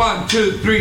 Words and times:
One, 0.00 0.26
two, 0.28 0.52
three. 0.62 0.80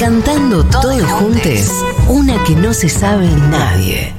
Cantando 0.00 0.64
todos 0.64 1.00
juntos, 1.12 1.70
una 2.08 2.42
que 2.42 2.56
no 2.56 2.74
se 2.74 2.88
sabe 2.88 3.28
nadie. 3.50 4.12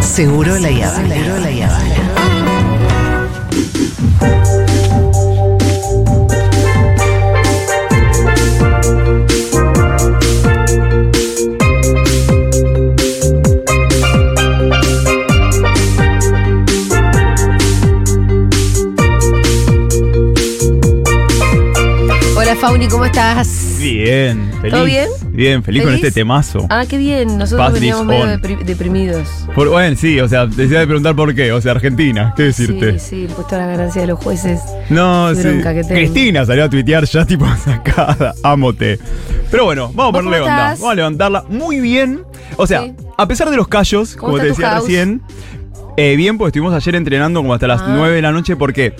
Seguro 0.00 0.58
la 0.58 0.70
Yavana. 0.70 1.14
Seguro 1.14 1.40
la 1.40 1.50
Yavana. 1.50 1.95
Fauni, 22.76 22.88
¿cómo 22.90 23.06
estás? 23.06 23.78
Bien, 23.80 24.50
feliz. 24.60 24.72
¿Todo 24.74 24.84
bien? 24.84 25.08
Bien, 25.30 25.62
feliz, 25.62 25.82
con 25.82 25.94
este 25.94 26.10
temazo. 26.10 26.66
Ah, 26.68 26.84
qué 26.86 26.98
bien. 26.98 27.38
Nosotros 27.38 27.66
Pass 27.68 27.72
veníamos 27.72 28.04
medio 28.04 28.38
deprimidos. 28.66 29.26
Por- 29.54 29.70
bueno, 29.70 29.96
sí, 29.96 30.20
o 30.20 30.28
sea, 30.28 30.44
decía 30.44 30.80
de 30.80 30.86
preguntar 30.86 31.16
por 31.16 31.34
qué. 31.34 31.52
O 31.52 31.60
sea, 31.62 31.72
Argentina, 31.72 32.34
¿qué 32.36 32.42
decirte? 32.42 32.98
Sí, 32.98 33.26
sí, 33.26 33.32
puesto 33.34 33.56
la 33.56 33.66
ganancia 33.66 34.02
de 34.02 34.08
los 34.08 34.18
jueces. 34.22 34.60
No, 34.90 35.34
sí. 35.34 35.48
Cristina 35.88 36.44
salió 36.44 36.64
a 36.64 36.68
tuitear 36.68 37.06
ya 37.06 37.24
tipo 37.26 37.46
sacada, 37.64 38.34
ámote. 38.42 38.98
Pero 39.50 39.64
bueno, 39.64 39.90
vamos 39.94 39.98
a 39.98 40.18
¿Vos 40.18 40.24
ponerle 40.24 40.40
onda. 40.42 40.56
Vamos 40.74 40.90
a 40.90 40.94
levantarla 40.94 41.44
muy 41.48 41.80
bien. 41.80 42.24
O 42.58 42.66
sea, 42.66 42.82
Sí. 42.82 42.92
a 43.16 43.26
pesar 43.26 43.48
de 43.48 43.56
los 43.56 43.68
callos, 43.68 44.16
¿Cómo 44.16 44.32
como 44.32 44.42
te 44.42 44.48
decía 44.48 44.68
house? 44.72 44.82
recién, 44.84 45.22
eh, 45.96 46.14
bien, 46.16 46.36
pues 46.36 46.50
estuvimos 46.50 46.74
ayer 46.74 46.94
entrenando 46.94 47.40
como 47.40 47.54
hasta 47.54 47.68
las 47.68 47.80
Ah. 47.80 47.86
9 47.96 48.16
de 48.16 48.20
la 48.20 48.32
noche 48.32 48.54
porque 48.54 48.94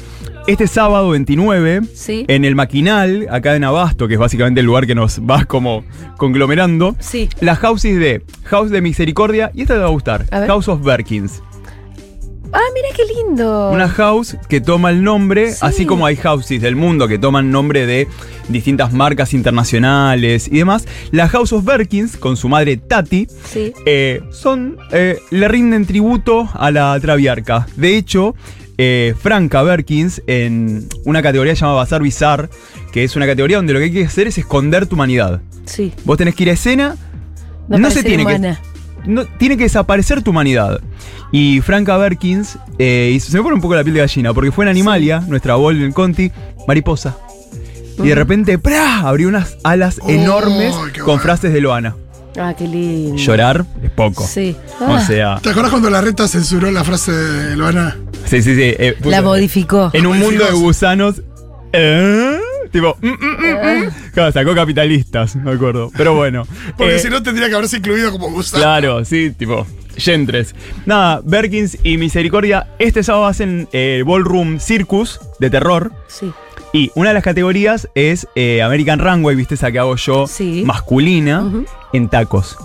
este 0.47 0.67
sábado 0.69 1.11
29, 1.11 1.83
Sí. 1.95 2.25
en 2.29 2.45
el 2.45 2.55
Maquinal, 2.55 3.27
acá 3.31 3.57
en 3.57 3.65
Abasto, 3.65 4.07
que 4.09 4.15
es 4.15 4.21
básicamente 4.21 4.61
el 4.61 4.67
lugar 4.67 4.87
que 4.87 4.95
nos 4.95 5.21
va 5.21 5.45
como 5.45 5.85
conglomerando, 6.17 6.97
Sí. 7.01 7.29
las 7.41 7.59
houses 7.59 7.99
de 7.99 8.23
House 8.45 8.71
de 8.71 8.81
Misericordia, 8.81 9.51
y 9.55 9.63
esta 9.63 9.75
te 9.75 9.81
va 9.81 9.87
a 9.87 9.91
gustar, 9.91 10.25
A. 10.31 10.47
House 10.47 10.69
of 10.69 10.83
Berkins. 10.85 11.43
Ah, 12.53 12.61
mira 12.75 12.89
qué 12.97 13.03
lindo. 13.13 13.71
Una 13.73 13.89
house 13.89 14.37
que 14.49 14.61
toma 14.61 14.91
el 14.91 15.03
nombre, 15.03 15.51
Sí. 15.51 15.59
así 15.63 15.85
como 15.85 16.07
hay 16.07 16.15
houses 16.17 16.63
del 16.63 16.77
mundo 16.77 17.09
que 17.09 17.19
toman 17.19 17.51
nombre 17.51 17.87
de 17.87 18.07
distintas 18.49 18.93
marcas 18.93 19.35
internacionales 19.35 20.47
y 20.51 20.59
demás. 20.59 20.87
La 21.11 21.29
House 21.29 21.53
of 21.53 21.65
Berkins, 21.65 22.17
con 22.17 22.37
su 22.37 22.49
madre 22.49 22.77
Tati, 22.77 23.27
Sí. 23.45 23.73
eh, 23.85 24.23
son, 24.31 24.79
eh, 24.93 25.19
le 25.31 25.49
rinden 25.49 25.85
tributo 25.87 26.49
a 26.55 26.71
la 26.71 26.99
Traviarca. 27.01 27.67
De 27.77 27.97
hecho, 27.97 28.37
eh, 28.79 29.15
Franca 29.21 29.63
Berkins, 29.63 30.23
en 30.27 30.87
una 31.05 31.23
categoría 31.23 31.55
llamada 31.55 31.79
Bazar 31.79 32.03
Bizarre, 32.03 32.49
que 32.93 33.05
es 33.05 33.17
una 33.17 33.27
categoría 33.27 33.57
donde 33.59 33.73
lo 33.73 33.79
que 33.79 33.87
hay 33.87 33.93
que 33.93 34.05
hacer 34.05 34.27
es 34.27 34.39
esconder 34.39 34.87
tu 34.87 34.95
humanidad. 34.95 35.41
Sí. 35.65 35.93
Vos 36.05 36.17
tenés 36.19 36.35
que 36.35 36.45
ir 36.45 36.51
a 36.51 36.53
escena, 36.53 36.97
No, 37.69 37.79
no 37.79 37.91
se 37.91 38.03
tiene 38.03 38.23
humana. 38.25 38.61
que. 39.05 39.11
No, 39.11 39.25
tiene 39.25 39.57
que 39.57 39.65
desaparecer 39.65 40.23
tu 40.23 40.31
humanidad. 40.33 40.81
Y 41.31 41.61
Franca 41.61 41.97
Berkins, 41.97 42.59
eh, 42.79 43.13
y 43.15 43.21
se 43.21 43.37
me 43.37 43.43
pone 43.43 43.55
un 43.55 43.61
poco 43.61 43.75
la 43.77 43.83
piel 43.85 43.95
de 43.95 44.01
gallina, 44.01 44.35
porque 44.35 44.51
fue 44.51 44.65
en 44.65 44.69
Animalia, 44.71 45.21
nuestra 45.29 45.55
Golden 45.55 45.93
Conti, 45.93 46.31
mariposa. 46.67 47.17
Y 47.99 48.09
de 48.09 48.15
repente, 48.15 48.59
¡pra! 48.59 49.01
abrió 49.01 49.29
unas 49.29 49.57
alas 49.65 49.99
Oh, 50.03 50.11
enormes 50.11 50.75
con 50.97 51.05
bueno. 51.07 51.21
frases 51.23 51.53
de 51.53 51.61
Loana. 51.61 51.97
Ah, 52.39 52.55
qué 52.57 52.67
lindo. 52.69 53.17
Llorar 53.17 53.65
es 53.83 53.91
poco. 53.91 54.27
Sí. 54.27 54.55
O 54.81 54.95
Ah, 54.95 55.01
sea, 55.01 55.39
¿Te 55.43 55.51
acordás 55.51 55.71
cuando 55.71 55.89
la 55.91 56.01
reta 56.01 56.29
censuró 56.29 56.71
la 56.71 56.85
frase 56.85 57.13
de 57.13 57.57
Loana? 57.57 57.97
sí, 58.27 58.43
sí, 58.43 58.55
sí. 58.55 58.63
eh, 58.79 58.95
puso- 58.99 59.11
la 59.11 59.23
modificó. 59.23 59.91
En 59.93 60.07
un 60.07 60.19
mundo 60.19 60.45
de 60.45 60.53
gusanos. 60.53 61.23
¿eh? 61.73 62.39
Tipo, 62.71 62.97
mm, 63.01 63.07
mm, 63.07 63.13
mm, 63.13 63.85
mm. 63.87 63.91
Claro, 64.15 64.33
sacó 64.33 64.55
capitalistas, 64.55 65.37
me 65.37 65.53
acuerdo. 65.53 65.91
Pero 65.97 66.15
bueno. 66.15 66.45
Porque 66.77 66.97
eh, 66.97 66.99
si 66.99 67.09
no 67.09 67.23
tendría 67.23 67.49
que 67.49 67.55
haberse 67.55 67.79
incluido 67.79 68.13
como 68.13 68.31
gusano. 68.31 68.63
Claro, 68.63 69.05
sí, 69.05 69.31
tipo, 69.31 69.67
Gentres. 69.97 70.55
Nada, 70.85 71.21
Berkins 71.25 71.79
y 71.83 71.97
Misericordia 71.99 72.67
este 72.79 73.03
sábado 73.03 73.27
hacen 73.27 73.69
eh, 73.73 74.03
Ballroom 74.07 74.59
Circus 74.61 75.21
de 75.41 75.51
terror. 75.51 75.93
Sí. 76.09 76.31
Y 76.73 76.91
una 76.95 77.11
de 77.11 77.15
las 77.15 77.23
categorías 77.23 77.89
es 77.95 78.27
eh, 78.35 78.61
American 78.61 78.99
Runway, 78.99 79.35
¿viste? 79.37 79.55
Esa 79.55 79.73
que 79.73 79.79
hago 79.79 79.97
yo, 79.97 80.27
Sí. 80.27 80.63
masculina, 80.67 81.51
en 81.93 82.09
tacos. 82.09 82.59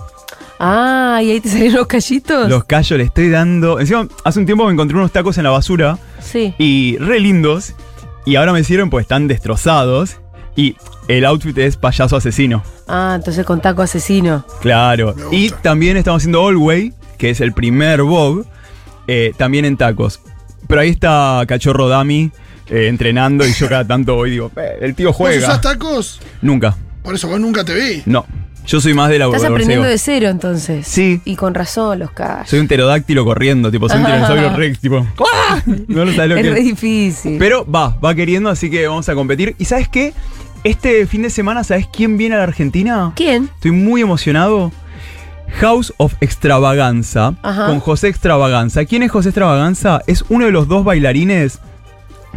Ah, 0.59 1.22
y 1.24 1.31
ahí 1.31 1.40
te 1.40 1.50
salieron 1.50 1.78
los 1.78 1.88
callitos. 1.88 2.50
Los 2.50 2.66
callos 2.66 2.97
le 2.97 3.06
estoy 3.06 3.30
dando. 3.30 3.80
Encima, 3.80 4.08
hace 4.24 4.40
un 4.40 4.46
tiempo 4.46 4.66
me 4.66 4.74
encontré 4.74 4.96
unos 4.97 5.12
tacos 5.12 5.38
en 5.38 5.44
la 5.46 5.50
basura 5.50 5.97
Sí. 6.20 6.53
y 6.59 6.97
re 6.97 7.20
lindos. 7.20 7.74
Y 8.26 8.36
ahora 8.36 8.54
me 8.54 8.64
sirven 8.64 8.90
pues 8.90 9.04
están 9.04 9.28
destrozados. 9.28 10.18
Y 10.56 10.76
el 11.08 11.24
outfit 11.26 11.58
es 11.58 11.78
payaso 11.78 12.18
asesino. 12.18 12.64
Ah, 12.88 13.14
entonces 13.16 13.46
con 13.46 13.62
taco 13.62 13.82
asesino. 13.82 14.46
Claro. 14.62 15.16
Y 15.32 15.50
también 15.50 15.96
estamos 15.98 16.22
haciendo 16.22 16.46
Allway, 16.48 16.94
que 17.18 17.30
es 17.30 17.40
el 17.40 17.54
primer 17.54 18.02
Vogue, 18.04 18.44
eh, 19.08 19.34
también 19.38 19.64
en 19.66 19.78
tacos. 19.78 20.20
Pero 20.68 20.82
ahí 20.82 20.90
está 20.90 21.44
Cachorro 21.48 21.88
Dami 21.88 22.32
eh, 22.70 22.88
entrenando 22.88 23.46
y 23.48 23.54
yo 23.54 23.68
cada 23.70 23.86
tanto 23.88 24.16
voy 24.16 24.30
y 24.30 24.32
digo, 24.34 24.52
"Eh, 24.58 24.78
el 24.82 24.94
tío 24.96 25.08
¿Vos 25.09 25.16
juega. 25.18 25.48
usás 25.48 25.62
tacos? 25.62 26.20
Nunca. 26.42 26.76
Por 27.03 27.16
eso 27.16 27.28
vos 27.28 27.40
nunca 27.40 27.64
te 27.66 27.74
vi. 27.74 28.03
No. 28.06 28.26
Yo 28.66 28.80
soy 28.80 28.94
más 28.94 29.10
de 29.10 29.18
la 29.20 29.26
Estás 29.26 29.44
aprendiendo 29.44 29.86
de 29.88 29.98
cero 29.98 30.30
entonces. 30.30 30.88
Sí. 30.88 31.20
Y 31.26 31.36
con 31.36 31.54
razón 31.54 32.00
los 32.00 32.12
callos. 32.12 32.50
Soy 32.50 32.60
un 32.60 32.68
pterodáctilo 32.68 33.26
corriendo, 33.26 33.72
tipo, 33.72 33.90
soy 33.90 34.00
un 34.00 34.06
tiranosaurio 34.06 34.56
rex, 34.56 34.80
tipo. 34.80 35.06
¡ah! 35.34 35.62
No 35.88 36.06
lo 36.06 36.14
sabes 36.14 36.30
lo 36.30 36.38
es 36.38 36.44
que 36.44 36.52
re 36.52 36.60
es. 36.60 36.66
difícil. 36.66 37.38
Pero 37.40 37.66
va, 37.70 37.98
va 38.04 38.14
queriendo, 38.16 38.50
así 38.50 38.70
que 38.70 38.88
vamos 38.88 39.10
a 39.10 39.16
competir. 39.16 39.56
¿Y 39.58 39.66
sabes 39.66 39.90
qué? 39.90 40.14
Este 40.64 41.08
fin 41.08 41.24
de 41.24 41.30
semana, 41.32 41.64
¿sabes 41.64 41.88
quién 41.92 42.18
viene 42.18 42.36
a 42.36 42.38
la 42.38 42.44
Argentina? 42.44 43.12
¿Quién? 43.16 43.50
Estoy 43.56 43.72
muy 43.72 44.02
emocionado. 44.02 44.72
House 45.60 45.92
of 45.98 46.14
Extravaganza 46.22 47.34
Ajá. 47.42 47.66
con 47.66 47.80
José 47.80 48.08
Extravaganza. 48.08 48.86
¿Quién 48.86 49.04
es 49.04 49.12
José 49.12 49.30
Extravaganza? 49.30 50.02
Es 50.08 50.24
uno 50.30 50.46
de 50.46 50.52
los 50.52 50.68
dos 50.68 50.86
bailarines 50.86 51.60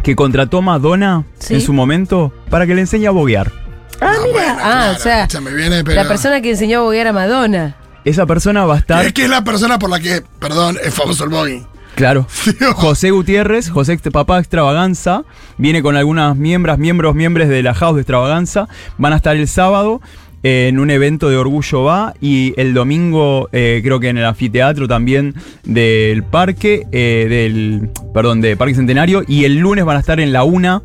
que 0.03 0.15
contrató 0.15 0.61
Madonna 0.61 1.23
Sí. 1.39 1.53
en 1.53 1.61
su 1.61 1.71
momento 1.71 2.33
para 2.49 2.65
que 2.67 2.75
le 2.75 2.81
enseñe 2.81 3.05
a 3.07 3.11
boguear. 3.11 3.51
Ah, 4.01 4.11
Ah, 4.11 4.13
mira. 4.23 4.33
bueno, 4.33 4.53
ah, 4.59 4.63
claro, 4.63 4.95
o 4.97 4.99
sea, 4.99 5.29
se 5.29 5.41
me 5.41 5.53
viene, 5.53 5.83
pero- 5.83 6.01
la 6.01 6.07
persona 6.07 6.41
que 6.41 6.51
enseñó 6.51 6.79
a 6.79 6.83
boguear 6.83 7.07
a 7.07 7.13
Madonna. 7.13 7.75
Esa 8.03 8.25
persona 8.25 8.65
va 8.65 8.75
a 8.75 8.77
estar. 8.79 9.05
Es 9.05 9.13
que 9.13 9.23
es 9.23 9.29
la 9.29 9.43
persona 9.43 9.79
por 9.79 9.89
la 9.89 9.99
que, 9.99 10.21
perdón, 10.39 10.77
es 10.83 10.93
famoso 10.93 11.23
el 11.23 11.29
bogging. 11.31 11.65
Claro. 11.95 12.27
José 12.75 13.11
Gutiérrez, 13.11 13.69
José 13.69 13.97
Papá 14.11 14.39
Extravaganza, 14.39 15.23
viene 15.57 15.81
con 15.81 15.95
algunas 15.95 16.35
miembros, 16.35 16.77
miembros, 16.77 17.15
miembros 17.15 17.47
de 17.47 17.63
la 17.63 17.73
House 17.73 17.95
de 17.95 18.01
Extravaganza. 18.01 18.67
Van 18.97 19.13
a 19.13 19.15
estar 19.15 19.35
el 19.35 19.47
sábado 19.47 20.01
en 20.43 20.77
un 20.77 20.91
evento 20.91 21.29
de 21.29 21.37
Orgullo 21.37 21.83
Va 21.83 22.13
y 22.21 22.53
el 22.57 22.75
domingo 22.75 23.49
eh, 23.51 23.79
creo 23.83 23.99
que 23.99 24.09
en 24.09 24.17
el 24.19 24.25
anfiteatro 24.25 24.87
también 24.87 25.33
del 25.63 26.21
parque, 26.23 26.85
eh, 26.91 27.25
del, 27.27 27.89
perdón, 28.13 28.41
de 28.41 28.55
Parque 28.55 28.75
Centenario 28.75 29.23
y 29.27 29.45
el 29.45 29.55
lunes 29.57 29.85
van 29.85 29.97
a 29.97 30.01
estar 30.01 30.19
en 30.19 30.31
la 30.33 30.43
una 30.43 30.83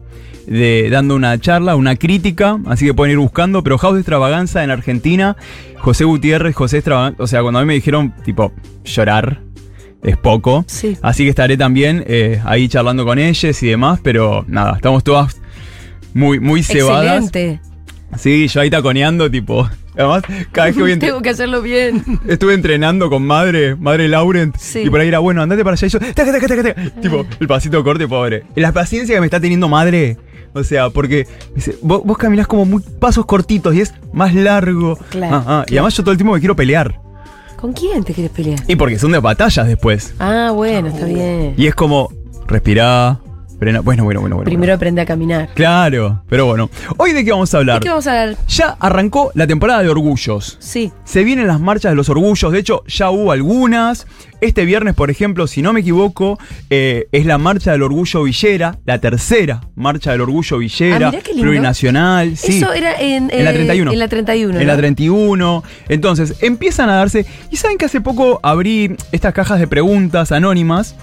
de, 0.50 0.88
dando 0.90 1.14
una 1.14 1.38
charla, 1.38 1.76
una 1.76 1.96
crítica, 1.96 2.58
así 2.66 2.84
que 2.84 2.92
pueden 2.92 3.12
ir 3.12 3.18
buscando, 3.18 3.62
pero 3.62 3.78
House 3.78 3.94
de 3.94 4.00
Extravaganza 4.00 4.62
en 4.62 4.70
Argentina, 4.70 5.36
José 5.78 6.04
Gutiérrez, 6.04 6.54
José 6.54 6.78
Extravaganza, 6.78 7.22
o 7.22 7.26
sea, 7.26 7.40
cuando 7.40 7.60
a 7.60 7.62
mí 7.62 7.68
me 7.68 7.74
dijeron 7.74 8.12
tipo 8.24 8.52
llorar, 8.84 9.40
es 10.02 10.16
poco. 10.16 10.64
Sí. 10.66 10.96
Así 11.02 11.24
que 11.24 11.30
estaré 11.30 11.56
también 11.56 12.04
eh, 12.06 12.40
ahí 12.44 12.68
charlando 12.68 13.04
con 13.04 13.18
ellas 13.18 13.62
y 13.62 13.68
demás, 13.68 14.00
pero 14.02 14.44
nada, 14.48 14.74
estamos 14.76 15.04
todas 15.04 15.40
muy, 16.14 16.40
muy 16.40 16.62
cebadas. 16.62 17.24
Excelente. 17.26 17.60
Sí, 18.18 18.48
yo 18.48 18.60
ahí 18.60 18.70
taconeando, 18.70 19.30
tipo. 19.30 19.68
Además, 19.94 20.22
cada 20.50 20.66
vez 20.68 20.76
que 20.76 20.82
voy 20.82 20.96
Tengo 20.98 21.22
que 21.22 21.30
hacerlo 21.30 21.62
bien. 21.62 22.02
Estuve 22.26 22.54
entrenando 22.54 23.08
con 23.08 23.24
madre, 23.24 23.76
madre 23.76 24.08
Laurent, 24.08 24.56
Sí. 24.56 24.80
y 24.80 24.90
por 24.90 25.00
ahí 25.00 25.08
era, 25.08 25.20
bueno, 25.20 25.42
andate 25.42 25.62
para 25.62 25.74
allá. 25.74 25.86
Y 25.86 25.90
yo, 25.90 25.98
taca, 26.00 26.32
taca, 26.32 26.48
taca, 26.48 26.62
taca. 26.62 26.90
tipo, 27.00 27.24
el 27.38 27.46
pasito 27.46 27.84
corte, 27.84 28.08
pobre. 28.08 28.44
La 28.56 28.72
paciencia 28.72 29.14
que 29.14 29.20
me 29.20 29.26
está 29.26 29.40
teniendo 29.40 29.68
madre, 29.68 30.16
o 30.52 30.64
sea, 30.64 30.90
porque 30.90 31.26
dice, 31.54 31.76
vos, 31.82 32.02
vos 32.04 32.18
caminás 32.18 32.46
como 32.46 32.64
muy 32.64 32.82
pasos 32.82 33.26
cortitos 33.26 33.74
y 33.74 33.80
es 33.80 33.94
más 34.12 34.34
largo. 34.34 34.96
Claro, 35.10 35.36
Ah, 35.36 35.44
ah, 35.46 35.62
Y 35.66 35.70
claro. 35.70 35.80
además 35.82 35.96
yo 35.96 36.02
todo 36.02 36.12
el 36.12 36.18
tiempo 36.18 36.34
me 36.34 36.40
quiero 36.40 36.56
pelear. 36.56 37.00
¿Con 37.56 37.72
quién 37.72 38.02
te 38.04 38.14
quieres 38.14 38.32
pelear? 38.32 38.58
Y 38.66 38.76
porque 38.76 38.98
son 38.98 39.12
de 39.12 39.18
batallas 39.18 39.66
después. 39.66 40.14
Ah, 40.18 40.50
bueno, 40.54 40.88
está 40.88 41.04
bien. 41.04 41.54
Y 41.58 41.66
es 41.66 41.74
como, 41.74 42.10
respirá, 42.46 43.20
Bueno, 43.60 43.82
bueno, 43.82 44.04
bueno, 44.04 44.20
bueno. 44.20 44.44
Primero 44.44 44.72
aprende 44.74 45.02
a 45.02 45.06
caminar. 45.06 45.50
Claro, 45.54 46.22
pero 46.28 46.46
bueno. 46.46 46.70
¿Hoy 46.96 47.12
de 47.12 47.24
qué 47.24 47.30
vamos 47.30 47.52
a 47.52 47.58
¿De 47.58 47.60
hablar? 47.60 47.80
qué 47.80 47.90
vamos 47.90 48.06
a 48.06 48.22
hablar? 48.22 48.36
Ya 48.48 48.76
arrancó 48.80 49.30
la 49.34 49.46
temporada 49.46 49.82
de 49.82 49.90
orgullos. 49.90 50.56
Sí. 50.60 50.90
Se 51.04 51.24
vienen 51.24 51.46
las 51.46 51.60
marchas 51.60 51.92
de 51.92 51.96
los 51.96 52.08
orgullos, 52.08 52.50
de 52.52 52.58
hecho 52.58 52.82
ya 52.86 53.10
hubo 53.10 53.32
algunas. 53.32 54.06
Este 54.40 54.64
viernes, 54.64 54.94
por 54.94 55.10
ejemplo, 55.10 55.46
si 55.46 55.60
no 55.60 55.74
me 55.74 55.80
equivoco, 55.80 56.38
eh, 56.70 57.08
es 57.12 57.26
la 57.26 57.36
marcha 57.36 57.72
del 57.72 57.82
orgullo 57.82 58.22
Villera, 58.22 58.78
la 58.86 58.98
tercera 58.98 59.60
marcha 59.74 60.12
del 60.12 60.22
orgullo 60.22 60.56
Villera, 60.56 61.08
Ah, 61.08 61.10
mirá 61.10 61.22
qué 61.22 61.32
lindo. 61.32 61.42
plurinacional. 61.42 62.38
Sí. 62.38 62.56
Eso 62.56 62.72
era 62.72 62.98
en, 62.98 63.30
En 63.30 63.44
la 63.44 63.50
eh, 63.50 63.54
31. 63.54 63.92
En 63.92 63.98
la 63.98 64.08
31. 64.08 64.58
En 64.60 64.66
la 64.66 64.72
¿no? 64.72 64.78
31. 64.78 65.64
Entonces, 65.90 66.36
empiezan 66.40 66.88
a 66.88 66.94
darse. 66.94 67.26
Y 67.50 67.56
saben 67.56 67.76
que 67.76 67.84
hace 67.84 68.00
poco 68.00 68.40
abrí 68.42 68.96
estas 69.12 69.34
cajas 69.34 69.60
de 69.60 69.66
preguntas 69.66 70.32
anónimas. 70.32 70.96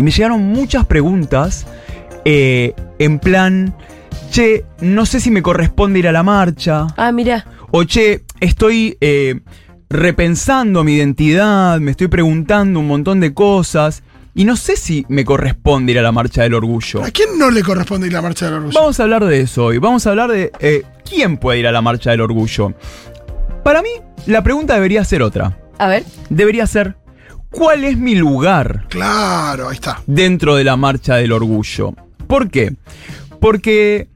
Y 0.00 0.02
me 0.02 0.10
llegaron 0.10 0.40
muchas 0.40 0.86
preguntas 0.86 1.66
eh, 2.24 2.72
en 2.98 3.18
plan, 3.18 3.74
che, 4.30 4.64
no 4.80 5.04
sé 5.04 5.20
si 5.20 5.30
me 5.30 5.42
corresponde 5.42 5.98
ir 5.98 6.08
a 6.08 6.12
la 6.12 6.22
marcha. 6.22 6.86
Ah, 6.96 7.12
mira. 7.12 7.44
O 7.70 7.84
che, 7.84 8.22
estoy 8.40 8.96
eh, 9.02 9.40
repensando 9.90 10.84
mi 10.84 10.94
identidad, 10.94 11.80
me 11.80 11.90
estoy 11.90 12.08
preguntando 12.08 12.80
un 12.80 12.86
montón 12.86 13.20
de 13.20 13.34
cosas. 13.34 14.02
Y 14.34 14.44
no 14.44 14.56
sé 14.56 14.76
si 14.76 15.04
me 15.10 15.22
corresponde 15.22 15.92
ir 15.92 15.98
a 15.98 16.02
la 16.02 16.12
marcha 16.12 16.44
del 16.44 16.54
orgullo. 16.54 17.04
¿A 17.04 17.10
quién 17.10 17.38
no 17.38 17.50
le 17.50 17.62
corresponde 17.62 18.06
ir 18.06 18.14
a 18.14 18.16
la 18.16 18.22
marcha 18.22 18.46
del 18.46 18.54
orgullo? 18.54 18.80
Vamos 18.80 18.98
a 18.98 19.02
hablar 19.02 19.26
de 19.26 19.40
eso 19.42 19.66
hoy. 19.66 19.76
Vamos 19.76 20.06
a 20.06 20.10
hablar 20.10 20.30
de 20.30 20.50
eh, 20.60 20.82
quién 21.04 21.36
puede 21.36 21.58
ir 21.58 21.66
a 21.66 21.72
la 21.72 21.82
marcha 21.82 22.10
del 22.12 22.22
orgullo. 22.22 22.72
Para 23.62 23.82
mí, 23.82 23.90
la 24.24 24.42
pregunta 24.42 24.72
debería 24.72 25.04
ser 25.04 25.20
otra. 25.20 25.58
A 25.76 25.88
ver. 25.88 26.04
Debería 26.30 26.66
ser, 26.66 26.96
¿cuál 27.50 27.84
es 27.84 27.96
mi 27.98 28.14
lugar 28.14 28.86
Claro, 28.88 29.68
ahí 29.68 29.74
está. 29.74 30.00
dentro 30.06 30.56
de 30.56 30.64
la 30.64 30.76
marcha 30.76 31.16
del 31.16 31.32
orgullo? 31.32 31.94
¿Por 32.26 32.50
qué? 32.50 32.74
Porque 33.40 34.08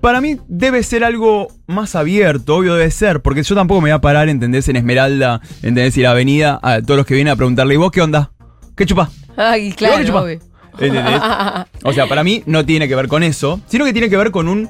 para 0.00 0.20
mí 0.20 0.36
debe 0.48 0.82
ser 0.82 1.02
algo 1.04 1.48
más 1.66 1.94
abierto, 1.96 2.56
obvio 2.56 2.74
debe 2.74 2.90
ser, 2.90 3.20
porque 3.20 3.42
yo 3.42 3.54
tampoco 3.54 3.80
me 3.80 3.90
voy 3.90 3.96
a 3.96 4.00
parar, 4.00 4.28
¿entendés? 4.28 4.68
En 4.68 4.76
Esmeralda, 4.76 5.40
¿entendés? 5.56 5.96
Y 5.96 6.02
la 6.02 6.12
avenida, 6.12 6.60
a 6.62 6.80
todos 6.82 6.98
los 6.98 7.06
que 7.06 7.14
vienen 7.14 7.32
a 7.32 7.36
preguntarle, 7.36 7.74
¿y 7.74 7.78
vos 7.78 7.90
qué 7.90 8.00
onda? 8.02 8.30
¿Qué 8.76 8.86
chupa? 8.86 9.10
Ay, 9.36 9.68
¿Y 9.68 9.72
claro. 9.72 9.98
qué 9.98 10.04
chupa? 10.06 10.22
obvio. 10.22 10.38
¿Entendés? 10.78 11.20
O 11.84 11.92
sea, 11.92 12.06
para 12.08 12.22
mí 12.22 12.42
no 12.46 12.64
tiene 12.64 12.86
que 12.88 12.94
ver 12.94 13.08
con 13.08 13.22
eso, 13.22 13.60
sino 13.68 13.84
que 13.84 13.92
tiene 13.92 14.08
que 14.10 14.16
ver 14.16 14.30
con 14.30 14.48
un 14.48 14.68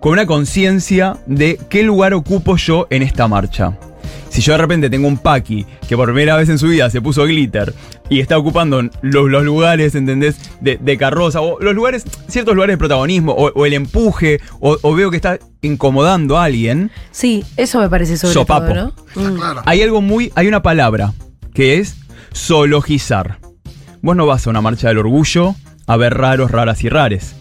con 0.00 0.12
una 0.12 0.24
conciencia 0.24 1.18
de 1.26 1.58
qué 1.68 1.82
lugar 1.82 2.14
ocupo 2.14 2.56
yo 2.56 2.86
en 2.90 3.02
esta 3.02 3.28
marcha. 3.28 3.76
Si 4.30 4.40
yo 4.40 4.52
de 4.52 4.58
repente 4.58 4.88
tengo 4.88 5.06
un 5.08 5.18
Paki 5.18 5.66
que 5.88 5.96
por 5.96 6.06
primera 6.06 6.36
vez 6.36 6.48
en 6.48 6.58
su 6.58 6.68
vida 6.68 6.88
se 6.88 7.02
puso 7.02 7.24
glitter 7.24 7.74
y 8.08 8.20
está 8.20 8.38
ocupando 8.38 8.80
los, 9.02 9.28
los 9.28 9.44
lugares, 9.44 9.94
¿entendés? 9.96 10.36
De, 10.60 10.78
de 10.80 10.96
carroza, 10.96 11.40
o 11.42 11.58
los 11.60 11.74
lugares, 11.74 12.04
ciertos 12.28 12.54
lugares 12.54 12.74
de 12.74 12.78
protagonismo, 12.78 13.32
o, 13.32 13.50
o 13.52 13.66
el 13.66 13.74
empuje, 13.74 14.40
o, 14.60 14.78
o 14.82 14.94
veo 14.94 15.10
que 15.10 15.16
está 15.16 15.38
incomodando 15.62 16.38
a 16.38 16.44
alguien, 16.44 16.90
Sí, 17.10 17.44
eso 17.56 17.80
me 17.80 17.88
parece 17.90 18.16
sobre 18.16 18.32
Sopapo. 18.34 18.66
todo, 18.72 18.74
¿no? 18.74 18.88
Está 19.20 19.34
claro. 19.36 19.62
hay 19.66 19.82
algo 19.82 20.00
muy. 20.00 20.32
Hay 20.36 20.46
una 20.46 20.62
palabra 20.62 21.12
que 21.52 21.78
es 21.78 21.96
zoologizar. 22.34 23.38
Vos 24.02 24.16
no 24.16 24.26
vas 24.26 24.46
a 24.46 24.50
una 24.50 24.60
marcha 24.60 24.88
del 24.88 24.98
orgullo 24.98 25.54
a 25.86 25.96
ver 25.96 26.14
raros, 26.14 26.50
raras 26.50 26.82
y 26.84 26.88
rares. 26.88 27.34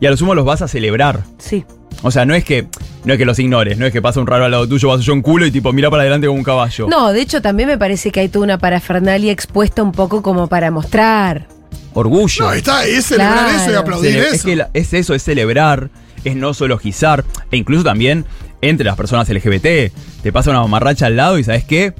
Y 0.00 0.06
a 0.06 0.10
lo 0.10 0.16
sumo 0.16 0.34
los 0.34 0.44
vas 0.44 0.62
a 0.62 0.68
celebrar. 0.68 1.22
Sí. 1.38 1.64
O 2.02 2.10
sea, 2.10 2.24
no 2.24 2.34
es 2.34 2.44
que 2.44 2.66
no 3.04 3.12
es 3.12 3.18
que 3.18 3.24
los 3.24 3.38
ignores, 3.38 3.78
no 3.78 3.86
es 3.86 3.92
que 3.92 4.00
pasa 4.00 4.20
un 4.20 4.26
raro 4.26 4.44
al 4.44 4.50
lado 4.50 4.66
tuyo, 4.68 4.88
vas 4.88 5.00
yo 5.02 5.12
un 5.12 5.22
culo 5.22 5.44
y 5.46 5.50
tipo 5.50 5.72
mira 5.72 5.90
para 5.90 6.02
adelante 6.02 6.26
como 6.26 6.38
un 6.38 6.44
caballo. 6.44 6.86
No, 6.88 7.12
de 7.12 7.20
hecho 7.20 7.42
también 7.42 7.68
me 7.68 7.78
parece 7.78 8.10
que 8.10 8.20
hay 8.20 8.28
toda 8.28 8.44
una 8.44 8.58
parafernalia 8.58 9.32
expuesta 9.32 9.82
un 9.82 9.92
poco 9.92 10.22
como 10.22 10.46
para 10.48 10.70
mostrar. 10.70 11.46
Orgullo. 11.94 12.44
No, 12.44 12.48
ahí 12.50 12.58
está, 12.58 12.84
es 12.86 13.06
celebrar 13.06 13.44
Claro. 13.50 13.62
eso 13.62 13.70
y 13.70 13.74
aplaudir 13.74 14.10
Cele- 14.12 14.20
eso. 14.24 14.34
Es 14.34 14.42
que 14.44 14.56
la- 14.56 14.70
es 14.72 14.92
eso, 14.94 15.14
es 15.14 15.22
celebrar, 15.22 15.90
es 16.24 16.36
no 16.36 16.54
zoologizar. 16.54 17.24
E 17.50 17.56
incluso 17.56 17.84
también 17.84 18.24
entre 18.62 18.84
las 18.86 18.96
personas 18.96 19.28
LGBT. 19.28 19.92
Te 20.22 20.32
pasa 20.32 20.50
una 20.50 20.60
mamarracha 20.60 21.06
al 21.06 21.16
lado 21.16 21.38
y 21.38 21.44
¿sabes 21.44 21.64
qué? 21.64 21.92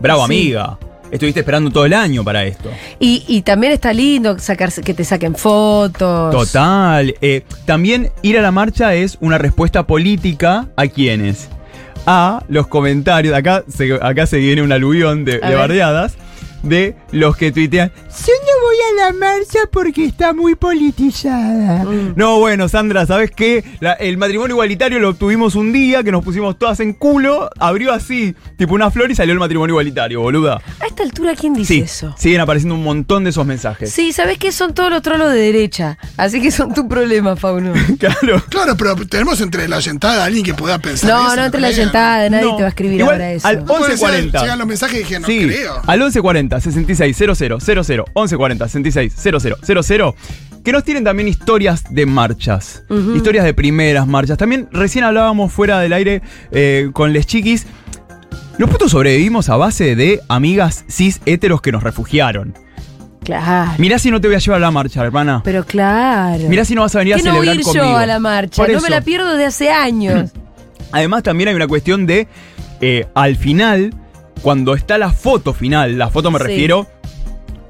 Bravo, 0.00 0.20
Sí. 0.20 0.32
amiga. 0.32 0.78
Estuviste 1.10 1.40
esperando 1.40 1.70
todo 1.70 1.84
el 1.86 1.94
año 1.94 2.22
para 2.24 2.44
esto. 2.44 2.70
Y, 2.98 3.24
y 3.26 3.42
también 3.42 3.72
está 3.72 3.92
lindo 3.92 4.38
sacarse, 4.38 4.82
que 4.82 4.94
te 4.94 5.04
saquen 5.04 5.34
fotos. 5.34 6.34
Total. 6.34 7.14
Eh, 7.20 7.42
también 7.64 8.10
ir 8.22 8.38
a 8.38 8.42
la 8.42 8.50
marcha 8.50 8.94
es 8.94 9.16
una 9.20 9.38
respuesta 9.38 9.86
política 9.86 10.68
a 10.76 10.86
quienes. 10.86 11.48
A 12.06 12.42
los 12.48 12.66
comentarios. 12.66 13.34
Acá 13.34 13.64
se, 13.68 13.94
acá 14.00 14.26
se 14.26 14.38
viene 14.38 14.62
un 14.62 14.72
aluvión 14.72 15.24
de, 15.24 15.38
de 15.38 15.54
bardeadas. 15.54 16.16
De 16.62 16.96
los 17.12 17.36
que 17.36 17.52
tuitean. 17.52 17.92
Voy 18.62 18.76
a 18.76 19.06
la 19.06 19.12
marcha 19.12 19.58
porque 19.72 20.04
está 20.04 20.32
muy 20.32 20.54
politizada. 20.54 21.84
Mm. 21.84 22.14
No, 22.16 22.38
bueno, 22.38 22.68
Sandra, 22.68 23.06
¿sabes 23.06 23.30
qué? 23.30 23.64
La- 23.80 23.92
el 23.94 24.16
matrimonio 24.18 24.54
igualitario 24.54 24.98
lo 24.98 25.10
obtuvimos 25.10 25.54
un 25.54 25.72
día 25.72 26.02
que 26.02 26.12
nos 26.12 26.24
pusimos 26.24 26.58
todas 26.58 26.80
en 26.80 26.92
culo. 26.92 27.50
Abrió 27.58 27.92
así, 27.92 28.34
tipo 28.56 28.74
una 28.74 28.90
flor 28.90 29.10
y 29.10 29.14
salió 29.14 29.32
el 29.32 29.38
matrimonio 29.38 29.72
igualitario, 29.74 30.20
boluda. 30.20 30.60
A 30.80 30.86
esta 30.86 31.02
altura, 31.02 31.34
¿quién 31.34 31.54
dice 31.54 31.74
Sí, 31.74 31.80
eso? 31.80 32.14
siguen 32.18 32.40
apareciendo 32.40 32.74
un 32.74 32.82
montón 32.84 33.24
de 33.24 33.30
esos 33.30 33.46
mensajes. 33.46 33.90
Sí, 33.92 34.12
¿sabes 34.12 34.38
qué? 34.38 34.52
Son 34.52 34.74
todos 34.74 34.90
los 34.90 35.02
trolos 35.02 35.32
de 35.32 35.38
derecha. 35.38 35.98
Así 36.16 36.40
que 36.40 36.50
son 36.50 36.74
tu 36.74 36.88
problema, 36.88 37.36
Fauno. 37.36 37.72
claro. 37.98 38.42
Claro, 38.48 38.76
pero 38.76 38.96
tenemos 39.06 39.40
entre 39.40 39.68
la 39.68 39.80
yentada 39.80 40.22
a 40.22 40.26
alguien 40.26 40.44
que 40.44 40.54
pueda 40.54 40.78
pensar. 40.78 41.10
No, 41.10 41.26
eso 41.28 41.36
no 41.36 41.44
entre 41.44 41.60
la 41.60 41.70
yentada, 41.70 42.28
nadie 42.30 42.44
No. 42.46 42.56
te 42.56 42.62
va 42.62 42.66
a 42.66 42.70
escribir 42.70 43.00
Igual, 43.00 43.14
ahora 43.14 43.32
eso. 43.32 43.46
al- 43.48 43.58
No 43.64 43.66
puede 43.66 43.96
ser, 43.96 44.08
11:40. 44.08 44.40
Llegan 44.42 44.58
los 44.58 44.66
mensajes 44.68 44.94
y 44.96 44.98
dije, 45.04 45.20
no 45.20 45.26
sí, 45.26 45.44
creo. 45.46 45.80
al 45.86 45.98
1140 45.98 46.60
66 46.60 47.16
00 47.16 47.60
00 47.60 48.04
1140 48.14 48.47
66 48.56 49.12
00 49.14 49.56
00 49.62 50.14
que 50.64 50.72
nos 50.72 50.84
tienen 50.84 51.04
también 51.04 51.28
historias 51.28 51.84
de 51.94 52.04
marchas, 52.04 52.82
historias 53.14 53.44
de 53.44 53.54
primeras 53.54 54.06
marchas. 54.06 54.36
También 54.38 54.68
recién 54.72 55.04
hablábamos 55.04 55.52
fuera 55.52 55.78
del 55.80 55.92
aire 55.92 56.20
eh, 56.50 56.90
con 56.92 57.12
les 57.12 57.26
chiquis. 57.26 57.66
Los 58.58 58.68
putos 58.68 58.90
sobrevivimos 58.90 59.48
a 59.48 59.56
base 59.56 59.94
de 59.96 60.20
amigas 60.28 60.84
cis 60.88 61.20
héteros 61.26 61.62
que 61.62 61.72
nos 61.72 61.82
refugiaron. 61.82 62.54
Claro. 63.24 63.72
Mirá 63.78 63.98
si 63.98 64.10
no 64.10 64.20
te 64.20 64.28
voy 64.28 64.36
a 64.36 64.40
llevar 64.40 64.56
a 64.58 64.60
la 64.60 64.70
marcha, 64.70 65.02
hermana. 65.04 65.42
Pero 65.44 65.64
claro. 65.64 66.42
Mirá 66.48 66.64
si 66.64 66.74
no 66.74 66.82
vas 66.82 66.94
a 66.94 66.98
venir 66.98 67.14
a 67.14 67.16
¿Qué 67.18 67.22
no 67.24 67.30
celebrar 67.32 67.56
ir 67.56 67.62
conmigo. 67.62 67.84
yo 67.84 67.96
a 67.96 68.06
la 68.06 68.18
marcha? 68.18 68.62
Por 68.62 68.70
No 68.70 68.78
eso. 68.78 68.84
me 68.84 68.90
la 68.90 69.00
pierdo 69.02 69.36
de 69.36 69.44
hace 69.46 69.70
años. 69.70 70.30
Además, 70.92 71.22
también 71.22 71.48
hay 71.48 71.54
una 71.54 71.68
cuestión 71.68 72.06
de, 72.06 72.26
eh, 72.80 73.06
al 73.14 73.36
final, 73.36 73.94
cuando 74.42 74.74
está 74.74 74.98
la 74.98 75.12
foto 75.12 75.52
final, 75.54 75.98
la 75.98 76.08
foto 76.10 76.30
me 76.30 76.38
Sí. 76.38 76.44
refiero, 76.44 76.86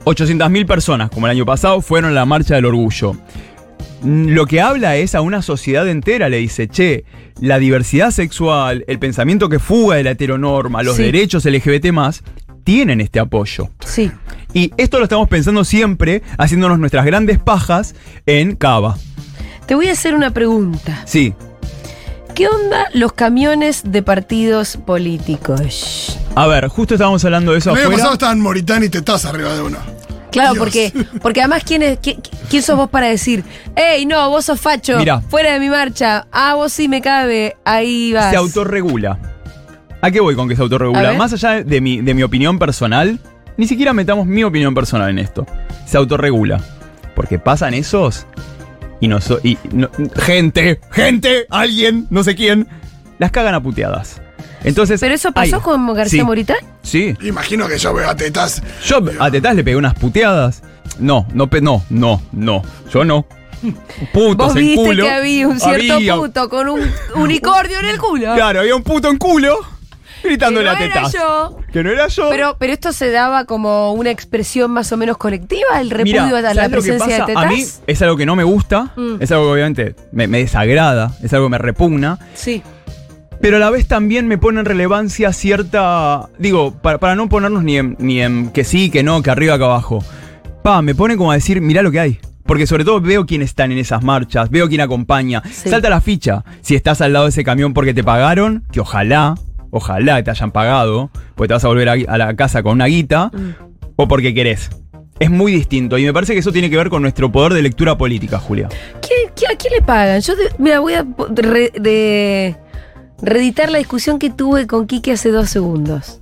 800.000 0.08 0.66
personas, 0.66 1.10
como 1.10 1.26
el 1.26 1.32
año 1.32 1.44
pasado, 1.46 1.80
fueron 1.80 2.10
a 2.10 2.14
la 2.14 2.24
marcha 2.24 2.54
del 2.54 2.64
orgullo. 2.66 3.14
Mm, 4.02 4.28
Lo 4.30 4.46
que 4.46 4.60
habla 4.60 4.96
es 4.96 5.14
a 5.14 5.20
una 5.20 5.42
sociedad 5.42 5.88
entera, 5.88 6.28
le 6.28 6.38
dice, 6.38 6.68
che, 6.68 7.04
la 7.40 7.58
diversidad 7.58 8.10
sexual, 8.10 8.84
el 8.88 8.98
pensamiento 8.98 9.48
que 9.48 9.58
fuga 9.58 9.96
de 9.96 10.04
la 10.04 10.10
heteronorma, 10.12 10.82
los 10.82 10.96
Sí. 10.96 11.02
derechos 11.02 11.44
LGBT 11.46 12.22
tienen 12.64 13.00
este 13.00 13.18
apoyo. 13.20 13.70
Sí. 13.84 14.10
Y 14.54 14.72
esto 14.76 14.98
lo 14.98 15.04
estamos 15.04 15.28
pensando 15.28 15.64
siempre, 15.64 16.22
haciéndonos 16.38 16.78
nuestras 16.78 17.04
grandes 17.06 17.38
pajas 17.38 17.94
en 18.26 18.56
Cava. 18.56 18.96
Te 19.66 19.74
voy 19.74 19.88
a 19.88 19.92
hacer 19.92 20.14
una 20.14 20.30
pregunta. 20.32 21.02
Sí, 21.04 21.34
¿Qué 22.38 22.46
onda 22.46 22.86
los 22.94 23.14
camiones 23.14 23.82
de 23.84 24.00
partidos 24.00 24.76
políticos? 24.76 26.16
a 26.36 26.46
ver, 26.46 26.68
justo 26.68 26.94
estábamos 26.94 27.24
hablando 27.24 27.50
de 27.50 27.58
eso 27.58 27.72
El 27.72 27.78
año 27.78 27.90
pasado 27.90 28.12
estaba 28.12 28.30
en 28.30 28.38
Moritán 28.38 28.84
y 28.84 28.88
te 28.88 28.98
estás 28.98 29.24
arriba 29.24 29.52
de 29.54 29.62
uno. 29.62 29.76
Claro, 30.30 30.52
Dios. 30.52 30.62
porque, 30.62 30.92
porque 31.20 31.40
además, 31.40 31.64
¿quién, 31.66 31.82
es, 31.82 31.98
quién, 32.00 32.20
quién 32.48 32.62
sos 32.62 32.76
vos 32.76 32.88
para 32.90 33.08
decir? 33.08 33.42
¡Ey, 33.74 34.06
no, 34.06 34.30
vos 34.30 34.44
sos 34.44 34.60
facho! 34.60 34.98
Mirá. 34.98 35.20
Fuera 35.20 35.52
de 35.54 35.58
mi 35.58 35.68
marcha. 35.68 36.28
Ah, 36.30 36.54
vos 36.54 36.72
sí 36.72 36.86
me 36.86 37.00
cabe. 37.00 37.56
Ahí 37.64 38.12
vas. 38.12 38.30
se 38.30 38.36
autorregula. 38.36 39.18
¿A 40.00 40.12
qué 40.12 40.20
voy 40.20 40.36
con 40.36 40.48
que 40.48 40.54
se 40.54 40.62
autorregula? 40.62 41.14
Más 41.14 41.32
allá 41.32 41.64
de 41.64 41.80
mi, 41.80 42.02
de 42.02 42.14
mi 42.14 42.22
opinión 42.22 42.60
personal, 42.60 43.18
ni 43.56 43.66
siquiera 43.66 43.92
metamos 43.92 44.28
mi 44.28 44.44
opinión 44.44 44.76
personal 44.76 45.10
en 45.10 45.18
esto. 45.18 45.44
Se 45.86 45.96
autorregula. 45.96 46.60
Porque 47.16 47.40
pasan 47.40 47.74
esos 47.74 48.26
y 49.00 49.08
no 49.08 49.20
so- 49.20 49.40
y 49.42 49.56
no- 49.72 49.90
gente, 50.16 50.80
gente, 50.90 51.46
alguien, 51.50 52.06
no 52.10 52.22
sé 52.24 52.34
quién, 52.34 52.66
las 53.18 53.30
cagan 53.30 53.54
a 53.54 53.62
puteadas. 53.62 54.20
Entonces, 54.64 54.98
¿Pero 55.00 55.14
eso 55.14 55.30
pasó 55.32 55.56
ay, 55.56 55.62
con 55.62 55.94
García 55.94 56.22
sí, 56.22 56.26
Moritán? 56.26 56.56
Sí. 56.82 57.14
Imagino 57.22 57.68
que 57.68 57.78
yo 57.78 57.94
veo 57.94 58.08
a 58.08 58.16
tetas. 58.16 58.60
Yo 58.84 59.00
a 59.20 59.30
Tetás 59.30 59.54
le 59.54 59.62
pegué 59.62 59.76
unas 59.76 59.94
puteadas. 59.94 60.62
No, 60.98 61.26
no, 61.32 61.48
pe- 61.48 61.60
no, 61.60 61.84
no, 61.90 62.20
no. 62.32 62.62
Yo 62.92 63.04
no. 63.04 63.24
Putos 64.12 64.36
Vos 64.48 64.56
en 64.56 64.62
viste 64.62 64.84
culo. 64.84 65.04
que 65.04 65.10
había 65.10 65.48
un 65.48 65.60
cierto 65.60 65.94
Había- 65.94 66.16
puto 66.16 66.48
con 66.48 66.68
un 66.68 66.80
unicornio 67.16 67.78
en 67.80 67.86
el 67.86 67.98
culo. 67.98 68.34
Claro, 68.34 68.60
había 68.60 68.74
un 68.74 68.82
puto 68.82 69.08
en 69.10 69.18
culo 69.18 69.58
que 70.22 70.28
gritándole 70.28 70.66
no 70.66 70.70
a 70.76 70.78
era 70.80 70.94
tetas. 70.94 71.12
yo. 71.12 71.58
Que 71.72 71.82
no 71.82 71.90
era 71.90 72.08
yo. 72.08 72.28
Pero, 72.30 72.56
pero 72.58 72.72
esto 72.72 72.92
se 72.92 73.10
daba 73.10 73.44
como 73.44 73.92
una 73.92 74.10
expresión 74.10 74.70
más 74.70 74.90
o 74.92 74.96
menos 74.96 75.16
colectiva, 75.18 75.80
el 75.80 75.90
repudio 75.90 76.24
Mirá, 76.24 76.38
a 76.38 76.42
la 76.42 76.54
¿sabes 76.54 76.70
lo 76.70 76.76
que 76.82 76.88
presencia 76.90 77.18
de 77.20 77.26
tetas. 77.26 77.44
A 77.44 77.48
mí 77.48 77.64
es 77.86 78.02
algo 78.02 78.16
que 78.16 78.26
no 78.26 78.36
me 78.36 78.44
gusta, 78.44 78.92
Mm. 78.96 79.16
es 79.20 79.30
algo 79.32 79.44
que 79.46 79.52
obviamente 79.52 79.94
me, 80.12 80.26
me 80.28 80.38
desagrada, 80.38 81.12
es 81.22 81.32
algo 81.32 81.46
que 81.46 81.50
me 81.50 81.58
repugna, 81.58 82.18
Sí. 82.34 82.62
pero 83.40 83.56
a 83.56 83.60
la 83.60 83.70
vez 83.70 83.86
también 83.86 84.26
me 84.28 84.38
pone 84.38 84.60
en 84.60 84.66
relevancia 84.66 85.32
cierta. 85.32 86.28
Digo, 86.38 86.74
para, 86.80 86.98
para 86.98 87.14
no 87.14 87.28
ponernos 87.28 87.62
ni 87.62 87.76
en, 87.78 87.96
ni 87.98 88.20
en 88.20 88.50
que 88.50 88.64
sí, 88.64 88.90
que 88.90 89.02
no, 89.02 89.22
que 89.22 89.30
arriba, 89.30 89.58
que 89.58 89.64
abajo. 89.64 90.02
Pa, 90.62 90.82
me 90.82 90.94
pone 90.94 91.16
como 91.16 91.30
a 91.30 91.34
decir, 91.34 91.60
mirá 91.60 91.82
lo 91.82 91.90
que 91.90 92.00
hay. 92.00 92.20
Porque 92.44 92.66
sobre 92.66 92.82
todo 92.84 93.00
veo 93.02 93.26
quién 93.26 93.42
están 93.42 93.72
en 93.72 93.78
esas 93.78 94.02
marchas, 94.02 94.48
veo 94.48 94.68
quién 94.68 94.80
acompaña. 94.80 95.42
Sí. 95.50 95.68
Salta 95.68 95.90
la 95.90 96.00
ficha. 96.00 96.44
Si 96.62 96.74
estás 96.74 97.02
al 97.02 97.12
lado 97.12 97.26
de 97.26 97.30
ese 97.30 97.44
camión 97.44 97.74
porque 97.74 97.92
te 97.92 98.02
pagaron, 98.02 98.64
que 98.72 98.80
ojalá, 98.80 99.34
ojalá 99.70 100.22
te 100.22 100.30
hayan 100.30 100.50
pagado, 100.52 101.10
porque 101.34 101.48
te 101.48 101.54
vas 101.54 101.64
a 101.64 101.68
volver 101.68 101.88
a, 101.88 101.92
a 101.92 102.18
la 102.18 102.34
casa 102.36 102.62
con 102.62 102.72
una 102.72 102.86
guita, 102.86 103.30
o 103.96 104.08
porque 104.08 104.34
querés. 104.34 104.70
Es 105.18 105.30
muy 105.30 105.50
distinto 105.50 105.98
y 105.98 106.04
me 106.04 106.12
parece 106.12 106.32
que 106.32 106.38
eso 106.38 106.52
tiene 106.52 106.70
que 106.70 106.76
ver 106.76 106.90
con 106.90 107.02
nuestro 107.02 107.32
poder 107.32 107.52
de 107.52 107.62
lectura 107.62 107.98
política, 107.98 108.38
Julia. 108.38 108.68
¿Quién- 109.00 109.32
quién- 109.34 109.50
¿A 109.52 109.56
quién 109.56 109.72
le 109.74 109.82
pagan? 109.82 110.20
Yo, 110.20 110.36
de- 110.36 110.50
mira, 110.58 110.78
voy 110.78 110.94
a 110.94 111.02
po- 111.04 111.26
re- 111.34 111.72
de- 111.78 112.56
reeditar 113.20 113.68
la 113.70 113.78
discusión 113.78 114.20
que 114.20 114.30
tuve 114.30 114.68
con 114.68 114.86
Kike 114.86 115.10
hace 115.12 115.30
dos 115.30 115.50
segundos. 115.50 116.20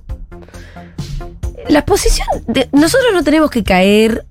La 1.69 1.85
posición 1.85 2.27
de. 2.47 2.69
Nosotros 2.71 3.09
no 3.13 3.23
tenemos 3.23 3.51
que 3.51 3.63
caer 3.63 4.25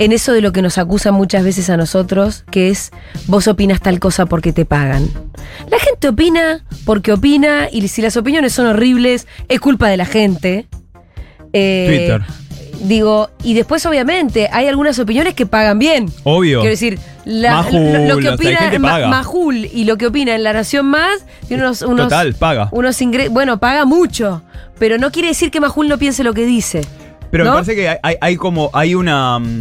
en 0.00 0.12
eso 0.12 0.32
de 0.32 0.40
lo 0.40 0.50
que 0.52 0.62
nos 0.62 0.78
acusan 0.78 1.14
muchas 1.14 1.44
veces 1.44 1.70
a 1.70 1.76
nosotros, 1.76 2.44
que 2.50 2.70
es 2.70 2.90
vos 3.26 3.46
opinas 3.46 3.80
tal 3.80 4.00
cosa 4.00 4.26
porque 4.26 4.52
te 4.52 4.64
pagan. 4.64 5.08
La 5.70 5.78
gente 5.78 6.08
opina 6.08 6.64
porque 6.84 7.12
opina 7.12 7.68
y 7.70 7.86
si 7.88 8.02
las 8.02 8.16
opiniones 8.16 8.52
son 8.52 8.66
horribles, 8.66 9.26
es 9.48 9.60
culpa 9.60 9.88
de 9.88 9.96
la 9.98 10.06
gente. 10.06 10.66
Eh, 11.52 11.84
Twitter. 11.86 12.22
Digo, 12.82 13.28
y 13.44 13.52
después 13.52 13.84
obviamente 13.84 14.48
hay 14.50 14.66
algunas 14.66 14.98
opiniones 14.98 15.34
que 15.34 15.44
pagan 15.44 15.78
bien. 15.78 16.10
Obvio. 16.24 16.60
Quiero 16.60 16.70
decir, 16.70 16.98
la- 17.26 17.56
Majul, 17.56 17.92
lo, 17.92 18.06
lo 18.14 18.18
que 18.18 18.30
opina 18.30 18.78
Ma-. 18.78 19.06
Majul 19.06 19.56
y 19.66 19.84
lo 19.84 19.98
que 19.98 20.06
opina 20.06 20.34
en 20.34 20.42
La 20.42 20.54
Nación 20.54 20.86
Más, 20.86 21.26
tiene 21.46 21.62
unos, 21.62 21.82
unos, 21.82 22.06
Total, 22.06 22.32
paga. 22.34 22.68
unos 22.72 23.00
ingresos. 23.02 23.34
Bueno, 23.34 23.60
paga 23.60 23.84
mucho, 23.84 24.42
pero 24.78 24.96
no 24.96 25.12
quiere 25.12 25.28
decir 25.28 25.50
que 25.50 25.60
Majul 25.60 25.88
no 25.88 25.98
piense 25.98 26.24
lo 26.24 26.32
que 26.32 26.46
dice. 26.46 26.80
Pero 27.30 27.44
¿no? 27.44 27.50
me 27.50 27.54
parece 27.56 27.74
que 27.74 27.86
hay, 27.90 27.96
hay- 28.02 28.16
hay 28.20 28.36
como, 28.36 28.70
hay 28.72 28.94
una. 28.94 29.38
mm, 29.38 29.60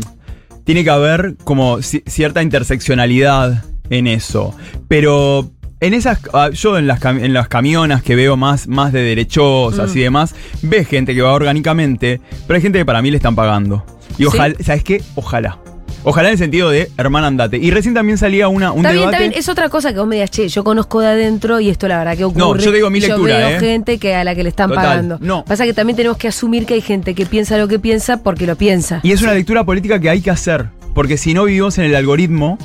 Tiene 0.70 0.84
que 0.84 0.92
haber 0.92 1.36
como 1.44 1.80
ci- 1.80 2.04
cierta 2.08 2.44
interseccionalidad 2.44 3.64
en 3.90 4.06
eso. 4.06 4.54
Pero 4.88 5.50
en 5.80 5.96
esas. 5.96 6.20
ah, 6.32 6.52
Yo 6.52 6.78
en 6.78 6.86
las, 6.86 7.04
en 7.06 7.34
las 7.34 7.48
camionas 7.48 8.04
que 8.04 8.16
veo 8.16 8.38
más, 8.38 8.68
más 8.68 8.94
de 8.94 9.02
derechosas 9.02 9.96
Mm. 9.96 9.98
y 9.98 10.02
demás, 10.02 10.36
ves 10.62 10.88
gente 10.88 11.16
que 11.16 11.24
va 11.24 11.34
orgánicamente, 11.34 12.22
pero 12.46 12.58
hay 12.58 12.62
gente 12.62 12.78
que 12.78 12.86
para 12.86 13.02
mí 13.02 13.10
le 13.10 13.18
están 13.18 13.36
pagando. 13.36 13.84
Y 14.20 14.26
ojalá, 14.26 14.54
¿sabes 14.64 14.84
qué? 14.84 15.02
Ojalá. 15.16 15.58
Ojalá 16.04 16.30
en 16.30 16.34
el 16.34 16.38
sentido 16.38 16.70
de, 16.70 16.90
hermana, 16.98 17.28
andate. 17.28 17.58
Y 17.58 17.72
recién 17.72 17.94
también 17.94 18.18
salía 18.18 18.48
una, 18.48 18.72
un 18.72 18.80
Está 18.80 18.92
bien, 18.92 19.06
está 19.06 19.20
bien. 19.20 19.34
Es 19.36 19.50
otra 19.50 19.70
cosa 19.70 19.92
que 19.94 20.00
vos 20.00 20.08
me 20.08 20.16
digas, 20.16 20.32
che, 20.32 20.48
yo 20.48 20.64
conozco 20.64 21.02
de 21.02 21.08
adentro 21.08 21.60
y 21.60 21.70
esto 21.70 21.88
la 21.88 21.98
verdad 21.98 22.18
que 22.18 22.24
ocurre. 22.24 22.40
No, 22.40 22.58
yo 22.58 22.72
digo 22.72 22.90
mi 22.90 23.00
lectura, 23.00 23.40
Yo 23.40 23.48
veo 23.48 23.58
¿eh? 23.58 23.60
gente 23.60 23.98
que 23.98 24.16
a 24.16 24.24
la 24.24 24.36
que 24.36 24.44
le 24.44 24.50
están 24.50 24.70
Total, 24.70 24.86
pagando. 24.86 25.18
no. 25.22 25.44
Pasa 25.46 25.66
que 25.66 25.74
también 25.74 25.98
tenemos 25.98 26.18
que 26.18 26.28
asumir 26.28 26.66
que 26.66 26.76
hay 26.76 26.82
gente 26.82 27.14
que 27.14 27.26
piensa 27.26 27.58
lo 27.58 27.68
que 27.68 27.80
piensa 27.80 28.24
porque 28.24 28.48
lo 28.48 28.56
piensa. 28.56 29.02
Y 29.04 29.12
es 29.12 29.22
una 29.22 29.34
lectura 29.34 29.64
política 29.64 30.00
que 30.00 30.10
hay 30.10 30.22
que 30.22 30.32
hacer. 30.32 30.68
Porque 30.94 31.18
si 31.18 31.34
no 31.34 31.46
vivimos 31.46 31.78
en 31.78 31.86
el 31.86 31.96
algoritmo 31.96 32.58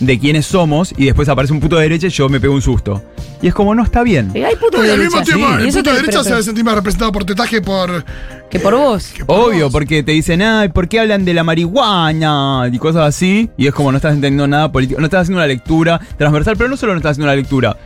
de 0.00 0.18
quiénes 0.18 0.46
somos 0.46 0.94
y 0.96 1.06
después 1.06 1.28
aparece 1.28 1.52
un 1.52 1.60
puto 1.60 1.76
de 1.76 1.82
derecha 1.82 2.08
yo 2.08 2.28
me 2.28 2.40
pego 2.40 2.54
un 2.54 2.62
susto. 2.62 3.02
Y 3.40 3.46
es 3.48 3.54
como, 3.54 3.74
no 3.74 3.84
está 3.84 4.02
bien. 4.02 4.30
Y 4.34 4.38
hay 4.42 4.54
y 4.54 4.58
de 4.58 4.76
al 4.92 4.98
derecha. 4.98 5.02
mismo 5.02 5.22
tiempo, 5.22 5.46
Sí. 5.46 5.52
Y 5.52 5.62
el 5.62 5.68
eso 5.68 5.82
de 5.82 5.90
derecha 5.92 6.06
pero- 6.10 6.24
se 6.24 6.30
debe 6.30 6.42
sentir 6.42 6.64
más 6.64 6.74
representado 6.74 7.12
por 7.12 7.24
Tetaje 7.24 7.56
que 7.56 7.62
por. 7.62 8.04
Que 8.50 8.58
por 8.58 8.74
vos. 8.74 9.12
que 9.14 9.24
por 9.24 9.48
Obvio, 9.50 9.64
vos. 9.66 9.72
porque 9.72 10.02
te 10.02 10.12
dicen, 10.12 10.42
ay, 10.42 10.70
¿por 10.70 10.88
qué 10.88 11.00
hablan 11.00 11.24
de 11.24 11.34
la 11.34 11.44
marihuana? 11.44 12.68
Y 12.72 12.78
cosas 12.78 13.02
así. 13.06 13.50
Y 13.56 13.66
es 13.66 13.74
como 13.74 13.90
no 13.92 13.96
estás 13.98 14.14
entendiendo 14.14 14.46
nada 14.48 14.72
político. 14.72 15.00
No 15.00 15.06
estás 15.06 15.22
haciendo 15.22 15.38
una 15.38 15.46
lectura 15.46 16.00
transversal, 16.16 16.56
pero 16.56 16.68
no 16.68 16.76
solo 16.76 16.92
no 16.92 16.98
estás 16.98 17.12
haciendo 17.12 17.26
una 17.30 17.36
lectura. 17.36 17.76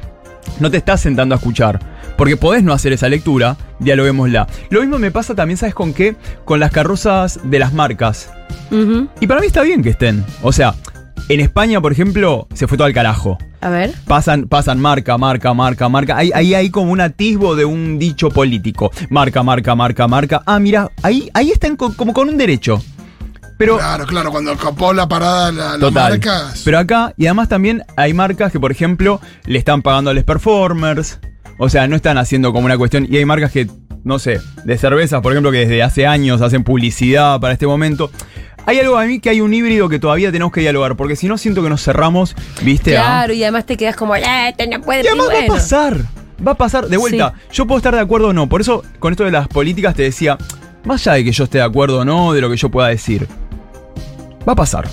No 0.61 0.71
te 0.71 0.77
estás 0.77 1.01
sentando 1.01 1.35
a 1.35 1.39
escuchar. 1.39 1.79
Porque 2.17 2.37
podés 2.37 2.63
no 2.63 2.73
hacer 2.73 2.93
esa 2.93 3.09
lectura, 3.09 3.57
dialoguémosla. 3.79 4.47
Lo 4.71 4.81
mismo 4.81 4.99
me 4.99 5.11
pasa 5.11 5.35
también, 5.35 5.57
¿sabes 5.57 5.75
con 5.75 5.93
qué? 5.95 6.15
Con 6.45 6.61
las 6.61 6.71
carrozas 6.71 7.41
de 7.45 7.59
las 7.59 7.73
marcas. 7.73 8.31
Ujú. 8.71 9.09
Y 9.21 9.27
para 9.27 9.41
mí 9.41 9.47
está 9.47 9.63
bien 9.63 9.83
que 9.83 9.91
estén. 9.91 10.25
O 10.43 10.53
sea, 10.53 10.75
en 11.29 11.41
España, 11.41 11.81
por 11.81 11.93
ejemplo, 11.93 12.47
se 12.55 12.67
fue 12.67 12.77
todo 12.77 12.87
al 12.87 12.93
carajo. 12.93 13.39
A 13.61 13.69
ver. 13.71 13.93
Pasan, 14.07 14.49
pasan 14.49 14.81
marca, 14.81 15.17
marca, 15.19 15.55
marca, 15.55 15.89
marca. 15.89 16.17
Ahí, 16.17 16.31
ahí 16.35 16.55
hay 16.55 16.71
como 16.71 16.91
un 16.93 17.01
atisbo 17.01 17.55
de 17.55 17.65
un 17.65 17.99
dicho 17.99 18.29
político. 18.29 18.91
Marca, 19.09 19.43
marca, 19.43 19.75
marca, 19.75 20.09
marca. 20.09 20.43
Ah, 20.47 20.59
mira, 20.59 20.91
ahí, 21.03 21.31
ahí 21.35 21.51
están 21.51 21.77
co- 21.77 21.95
como 21.97 22.13
con 22.13 22.29
un 22.29 22.37
derecho. 22.37 22.83
Pero. 23.59 23.79
Claro, 23.79 24.07
claro, 24.07 24.31
cuando 24.33 24.57
copó 24.57 24.93
la 24.93 25.07
parada 25.09 25.53
la, 25.53 25.79
Total. 25.79 26.11
marca. 26.13 26.53
Pero 26.65 26.79
acá, 26.79 27.15
y 27.17 27.27
además 27.27 27.49
también 27.49 27.85
hay 27.97 28.13
marcas 28.15 28.51
que, 28.51 28.59
por 28.59 28.73
ejemplo, 28.73 29.21
le 29.47 29.59
están 29.59 29.83
pagando 29.83 30.11
a 30.11 30.15
los 30.15 30.25
performers. 30.25 31.21
O 31.59 31.69
sea, 31.69 31.87
no 31.87 31.95
están 31.95 32.19
haciendo 32.19 32.53
como 32.53 32.67
una 32.67 32.77
cuestión. 32.77 33.07
Y 33.09 33.17
hay 33.19 33.25
marcas 33.25 33.53
que, 33.53 33.69
no 34.03 34.19
sé, 34.19 34.41
de 34.65 34.77
cervezas, 34.79 35.21
por 35.21 35.31
ejemplo, 35.33 35.53
que 35.53 35.59
desde 35.59 35.85
hace 35.85 36.09
años 36.09 36.41
hacen 36.41 36.65
publicidad 36.65 37.39
para 37.39 37.53
este 37.53 37.69
momento. 37.69 38.11
Hay 38.67 38.79
algo 38.79 38.97
a 38.97 39.05
mí 39.05 39.19
que 39.21 39.31
hay 39.31 39.41
un 39.41 39.53
híbrido 39.53 39.89
que 39.89 39.99
todavía 39.99 40.31
tenemos 40.31 40.53
que 40.53 40.61
dialogar, 40.61 40.97
porque 40.97 41.17
si 41.17 41.27
no 41.29 41.37
siento 41.37 41.63
que 41.63 41.69
nos 41.69 41.83
cerramos, 41.83 42.37
¿viste? 42.63 42.97
a- 42.97 43.03
Claro, 43.03 43.33
y 43.33 43.43
además 43.43 43.67
te 43.67 43.77
quedas 43.77 43.97
como, 43.97 44.15
"Ah, 44.15 44.49
este 44.49 44.67
no 44.69 44.81
puede 44.81 45.03
Y 45.03 45.07
además 45.09 45.27
y 45.27 45.31
bueno". 45.33 45.49
va 45.49 45.55
a 45.55 45.59
pasar. 45.59 45.97
Va 46.47 46.53
a 46.53 46.57
pasar. 46.57 46.89
De 46.89 46.97
vuelta, 46.97 47.35
yo 47.53 47.67
puedo 47.67 47.79
estar 47.79 47.95
de 47.95 48.01
acuerdo 48.01 48.29
o 48.29 48.33
no. 48.33 48.49
Por 48.49 48.61
eso, 48.61 48.83
con 48.99 49.13
esto 49.13 49.25
de 49.25 49.31
las 49.31 49.47
políticas, 49.49 49.95
te 49.95 50.03
decía, 50.03 50.39
más 50.85 51.07
allá 51.07 51.15
de 51.17 51.25
que 51.25 51.33
yo 51.33 51.45
esté 51.45 51.59
de 51.59 51.65
acuerdo 51.65 52.01
o 52.01 52.05
no, 52.05 52.33
de 52.33 52.41
lo 52.41 52.51
que 52.51 52.57
yo 52.57 52.69
pueda 52.69 52.89
decir, 52.89 53.27
va 54.49 54.53
a 54.53 54.57
pasar. 54.57 54.89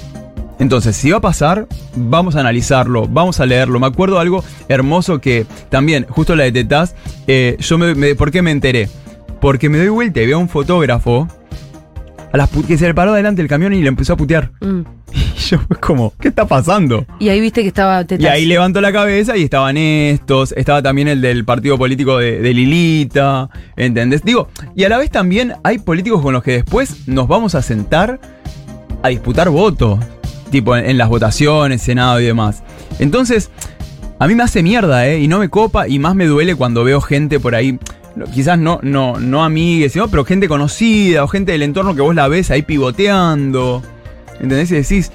Entonces, 0.60 0.96
si 0.96 1.10
va 1.10 1.18
a 1.18 1.22
pasar, 1.22 1.68
vamos 1.96 2.36
a 2.36 2.42
analizarlo, 2.42 3.08
vamos 3.08 3.40
a 3.40 3.46
leerlo. 3.46 3.80
Me 3.80 3.88
acuerdo 3.88 4.20
algo 4.20 4.44
hermoso 4.68 5.20
que 5.22 5.46
también, 5.70 6.06
justo 6.10 6.36
la 6.36 6.44
de 6.44 6.52
Tetaz, 6.52 6.96
eh, 7.28 7.56
yo 7.60 7.78
me, 7.78 7.96
me- 7.96 8.14
¿por 8.16 8.30
qué 8.30 8.42
me 8.42 8.52
enteré? 8.52 8.90
Porque 9.40 9.70
me 9.70 9.78
doy 9.78 9.88
vuelta 9.88 10.22
y 10.22 10.28
veo 10.28 10.38
a 10.38 10.42
un 10.42 10.50
fotógrafo 10.50 11.28
a 12.32 12.38
las 12.38 12.50
que 12.50 12.78
se 12.78 12.88
le 12.88 12.94
paró 12.94 13.14
delante 13.14 13.42
del 13.42 13.50
camión 13.50 13.74
y 13.74 13.82
le 13.82 13.88
empezó 13.88 14.14
a 14.14 14.18
putear. 14.18 14.52
Mm. 14.62 14.82
Y 15.12 15.40
yo, 15.40 15.60
como, 15.80 16.14
¿qué 16.20 16.28
está 16.28 16.46
pasando? 16.46 17.06
Y 17.20 17.30
ahí 17.30 17.40
viste 17.40 17.62
que 17.62 17.70
estaba 17.70 18.06
Y 18.08 18.26
ahí 18.28 18.46
levanto 18.46 18.82
la 18.82 18.92
cabeza 18.92 19.36
y 19.36 19.44
estaban 19.44 19.78
estos, 19.78 20.52
estaba 20.52 20.84
también 20.84 21.08
el 21.08 21.22
del 21.22 21.46
partido 21.46 21.78
político 21.78 22.20
de, 22.20 22.40
de 22.40 22.54
Lilita, 22.54 23.50
¿entendés? 23.76 24.22
Digo, 24.24 24.50
y 24.76 24.84
a 24.84 24.90
la 24.90 25.00
vez 25.00 25.10
también 25.10 25.54
hay 25.64 25.80
políticos 25.80 26.22
con 26.22 26.34
los 26.34 26.44
que 26.44 26.52
después 26.52 27.08
nos 27.08 27.28
vamos 27.28 27.56
a 27.56 27.64
sentar 27.64 28.20
a 29.02 29.08
disputar 29.08 29.50
votos, 29.50 30.00
tipo 30.52 30.76
en, 30.76 30.86
en 30.86 30.98
las 30.98 31.10
votaciones, 31.10 31.82
Senado 31.82 32.20
y 32.20 32.26
demás. 32.26 32.64
Entonces, 33.00 33.50
a 34.20 34.28
mí 34.28 34.36
me 34.36 34.44
hace 34.44 34.62
mierda, 34.62 35.08
¿eh? 35.08 35.22
Y 35.22 35.28
no 35.28 35.40
me 35.40 35.50
copa 35.50 35.88
y 35.88 35.98
más 35.98 36.14
me 36.14 36.26
duele 36.26 36.56
cuando 36.56 36.84
veo 36.84 37.00
gente 37.02 37.40
por 37.40 37.56
ahí. 37.56 37.80
Quizás 38.34 38.60
no, 38.60 38.80
no, 38.82 39.20
no 39.20 39.44
amigues, 39.44 39.94
sino, 39.94 40.08
pero 40.10 40.26
gente 40.26 40.48
conocida 40.48 41.24
o 41.24 41.28
gente 41.28 41.52
del 41.52 41.64
entorno 41.64 41.96
que 41.96 42.02
vos 42.02 42.16
la 42.16 42.28
ves 42.28 42.52
ahí 42.52 42.62
pivoteando. 42.62 43.82
¿Entendés? 44.34 44.72
Y 44.72 44.76
decís, 44.76 45.12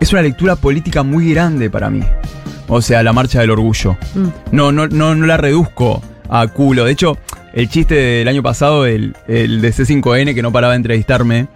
es 0.00 0.12
una 0.12 0.22
lectura 0.22 0.56
política 0.56 1.02
muy 1.02 1.32
grande 1.32 1.70
para 1.70 1.90
mí. 1.90 2.02
O 2.68 2.82
sea, 2.82 3.02
la 3.02 3.12
marcha 3.12 3.40
del 3.40 3.50
orgullo. 3.50 3.96
Mm. 4.14 4.26
No, 4.52 4.72
no, 4.72 4.88
no, 4.88 5.14
no 5.14 5.26
la 5.26 5.36
reduzco 5.36 6.02
a 6.28 6.46
culo. 6.48 6.84
De 6.84 6.92
hecho, 6.92 7.16
el 7.52 7.68
chiste 7.68 7.94
del 7.94 8.28
año 8.28 8.42
pasado, 8.42 8.86
el, 8.86 9.16
el 9.28 9.60
de 9.60 9.72
C5N, 9.72 10.34
que 10.34 10.42
no 10.42 10.52
paraba 10.52 10.72
de 10.72 10.78
entrevistarme. 10.78 11.48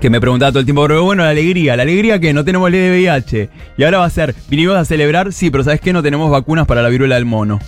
Que 0.00 0.10
me 0.10 0.20
preguntaba 0.20 0.50
todo 0.50 0.60
el 0.60 0.64
tiempo, 0.64 0.82
pero 0.86 1.04
bueno, 1.04 1.22
la 1.22 1.30
alegría, 1.30 1.76
la 1.76 1.82
alegría 1.82 2.18
que 2.18 2.32
no 2.32 2.44
tenemos 2.44 2.70
ley 2.70 2.80
de 2.80 2.90
VIH. 2.90 3.48
Y 3.76 3.84
ahora 3.84 3.98
va 3.98 4.06
a 4.06 4.10
ser, 4.10 4.34
vinimos 4.48 4.76
a 4.76 4.84
celebrar, 4.84 5.32
sí, 5.32 5.50
pero 5.50 5.62
¿sabes 5.62 5.80
qué? 5.80 5.92
No 5.92 6.02
tenemos 6.02 6.30
vacunas 6.30 6.66
para 6.66 6.82
la 6.82 6.88
viruela 6.88 7.14
del 7.16 7.26
mono. 7.26 7.58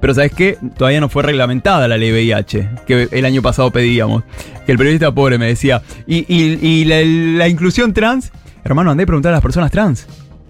Pero 0.00 0.14
¿sabes 0.14 0.32
qué? 0.32 0.56
Todavía 0.78 1.00
no 1.00 1.08
fue 1.08 1.22
reglamentada 1.22 1.88
la 1.88 1.96
ley 1.96 2.12
VIH, 2.12 2.68
que 2.86 3.08
el 3.10 3.24
año 3.24 3.42
pasado 3.42 3.70
pedíamos. 3.70 4.22
Que 4.64 4.72
el 4.72 4.78
periodista 4.78 5.12
pobre 5.12 5.38
me 5.38 5.46
decía, 5.46 5.82
y, 6.06 6.18
y- 6.32 6.58
y 6.62 6.84
la, 6.84 7.00
la 7.38 7.48
inclusión 7.48 7.92
trans, 7.92 8.30
hermano, 8.64 8.90
andé 8.92 9.02
a 9.02 9.06
preguntar 9.06 9.30
a 9.32 9.36
las 9.36 9.42
personas 9.42 9.70
trans. 9.72 10.06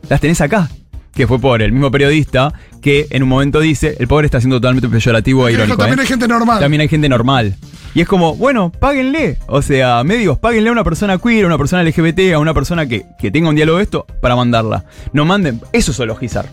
Las 0.09 0.21
tenés 0.21 0.41
acá. 0.43 0.69
Que 1.15 1.27
fue 1.27 1.39
por 1.39 1.61
el 1.63 1.73
mismo 1.73 1.91
periodista 1.91 2.53
que 2.81 3.07
en 3.11 3.23
un 3.23 3.29
momento 3.29 3.61
dice, 3.61 3.97
el 4.01 4.09
pobre 4.09 4.27
está 4.27 4.41
siendo 4.41 4.57
totalmente 4.57 4.89
peyorativo 4.89 5.47
e 5.47 5.53
irónico. 5.53 5.77
también 5.77 5.99
¿eh? 5.99 6.03
hay 6.03 6.09
gente 6.09 6.27
normal. 6.27 6.59
También 6.61 6.81
hay 6.81 6.89
gente 6.89 7.09
normal. 7.09 7.55
Y 7.95 8.01
es 8.01 8.09
como, 8.09 8.35
bueno, 8.35 8.73
páguenle. 8.73 9.37
O 9.47 9.61
sea, 9.63 10.03
medios, 10.05 10.39
páguenle 10.39 10.71
a 10.71 10.73
una 10.73 10.83
persona 10.85 11.19
queer, 11.19 11.45
a 11.45 11.47
una 11.49 11.59
persona 11.59 11.83
LGBT, 11.85 12.33
a 12.35 12.39
una 12.39 12.55
persona 12.55 12.87
que, 12.87 13.05
que 13.21 13.31
tenga 13.31 13.51
un 13.51 13.55
diálogo 13.55 13.79
de 13.79 13.85
esto 13.85 14.07
para 14.21 14.35
mandarla. 14.35 14.85
No 15.13 15.25
manden. 15.25 15.61
Eso 15.73 15.91
es 15.91 15.97
zoologizar. 15.99 16.49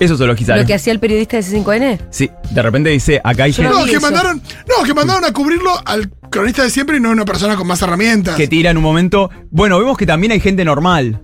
Eso 0.00 0.14
es 0.14 0.18
zoologizar. 0.18 0.58
Lo 0.58 0.64
que 0.66 0.74
hacía 0.74 0.92
el 0.92 1.00
periodista 1.00 1.36
de 1.36 1.42
C5N. 1.42 1.98
Sí, 2.10 2.30
de 2.50 2.62
repente 2.62 2.88
dice, 2.90 3.20
acá 3.22 3.44
hay 3.44 3.52
gente 3.52 3.70
No, 3.72 3.84
que 3.84 3.92
eso. 3.92 4.00
mandaron, 4.00 4.40
no, 4.68 4.84
que 4.84 4.94
mandaron 4.94 5.24
a 5.24 5.32
cubrirlo 5.32 5.70
al 5.84 6.08
cronista 6.30 6.62
de 6.62 6.70
siempre 6.70 6.98
y 6.98 7.00
no 7.00 7.08
a 7.08 7.12
una 7.12 7.24
persona 7.24 7.56
con 7.56 7.66
más 7.66 7.82
herramientas. 7.82 8.36
que 8.36 8.46
tira 8.48 8.70
en 8.70 8.76
un 8.76 8.82
momento. 8.82 9.28
Bueno, 9.50 9.78
vemos 9.78 9.96
que 9.98 10.06
también 10.06 10.32
hay 10.32 10.40
gente 10.40 10.64
normal. 10.64 11.20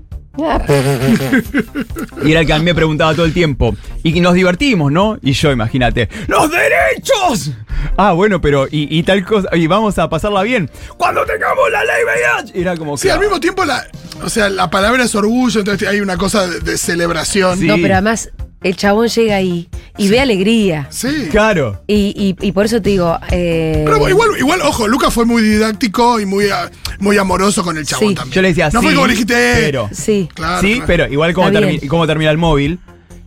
Y 2.24 2.30
era 2.32 2.40
el 2.40 2.46
que 2.46 2.52
a 2.52 2.58
mí 2.58 2.64
me 2.64 2.74
preguntaba 2.74 3.14
todo 3.14 3.26
el 3.26 3.32
tiempo. 3.32 3.74
Y 4.02 4.20
nos 4.20 4.34
divertimos, 4.34 4.90
¿no? 4.92 5.18
Y 5.22 5.32
yo, 5.32 5.52
imagínate, 5.52 6.08
¡los 6.26 6.50
derechos! 6.50 7.52
Ah, 7.96 8.12
bueno, 8.12 8.40
pero, 8.40 8.66
y, 8.70 8.98
y 8.98 9.02
tal 9.02 9.24
cosa, 9.24 9.48
y 9.56 9.66
vamos 9.66 9.98
a 9.98 10.08
pasarla 10.08 10.42
bien. 10.42 10.70
Cuando 10.96 11.24
tengamos 11.24 11.70
la 11.70 11.84
ley 11.84 12.02
VIH. 12.44 12.60
Era 12.60 12.76
como 12.76 12.96
Sí, 12.96 13.08
que. 13.08 13.12
al 13.12 13.20
mismo 13.20 13.38
tiempo, 13.40 13.64
la, 13.64 13.86
o 14.22 14.28
sea, 14.28 14.48
la 14.48 14.70
palabra 14.70 15.04
es 15.04 15.14
orgullo, 15.14 15.60
entonces 15.60 15.86
hay 15.88 16.00
una 16.00 16.16
cosa 16.16 16.46
de, 16.46 16.60
de 16.60 16.78
celebración. 16.78 17.58
Sí. 17.58 17.66
No, 17.66 17.76
pero 17.80 17.94
además 17.94 18.30
el 18.62 18.76
chabón 18.76 19.08
llega 19.08 19.36
ahí 19.36 19.68
y 19.83 19.83
ve 20.08 20.20
alegría. 20.20 20.88
Sí. 20.90 21.28
Claro. 21.30 21.82
Y, 21.86 22.36
y- 22.40 22.46
y 22.46 22.52
por 22.52 22.66
eso 22.66 22.82
te 22.82 22.90
digo. 22.90 23.18
eh, 23.30 23.82
Pero 23.84 24.08
igual, 24.08 24.28
igual, 24.38 24.60
ojo, 24.62 24.88
Lucas 24.88 25.12
fue 25.14 25.24
muy 25.24 25.42
didáctico 25.42 26.18
y 26.20 26.26
muy, 26.26 26.46
ah, 26.48 26.70
muy 26.98 27.16
amoroso 27.18 27.62
con 27.62 27.76
el 27.78 27.86
chabón 27.86 28.08
Sí. 28.10 28.14
también. 28.14 28.34
Yo 28.34 28.42
le 28.42 28.48
decía, 28.48 28.70
no 28.72 28.80
sí, 28.80 28.86
fue 28.86 28.94
como 28.94 29.06
le 29.06 29.12
dijiste, 29.12 29.34
eh, 29.34 29.56
pero. 29.60 29.88
Sí. 29.92 30.28
Claro, 30.34 30.60
sí, 30.60 30.72
claro. 30.74 30.86
pero 30.86 31.12
igual 31.12 31.32
como, 31.34 31.48
termi- 31.48 32.06
termina 32.06 32.30
el 32.30 32.38
móvil, 32.38 32.78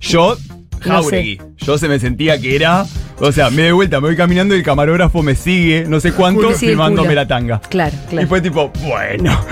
yo, 0.01 0.37
No 0.85 1.01
Jauregui, 1.01 1.39
yo 1.57 1.77
se 1.77 1.87
me 1.87 1.99
sentía 1.99 2.39
que 2.39 2.55
era 2.55 2.85
O 3.19 3.31
sea, 3.31 3.49
me 3.49 3.63
doy 3.63 3.71
vuelta, 3.71 3.99
me 3.99 4.07
voy 4.09 4.15
caminando 4.15 4.53
y 4.55 4.59
el 4.59 4.63
camarógrafo 4.63 5.23
me 5.23 5.35
sigue, 5.35 5.85
no 5.87 5.99
sé 5.99 6.11
cuánto. 6.11 6.53
Sí, 6.53 6.67
filmándome 6.67 7.15
la 7.15 7.27
tanga. 7.27 7.59
Claro, 7.69 7.95
Y 8.05 8.09
claro. 8.09 8.27
fue 8.27 8.41
tipo, 8.41 8.71
bueno. 8.83 9.43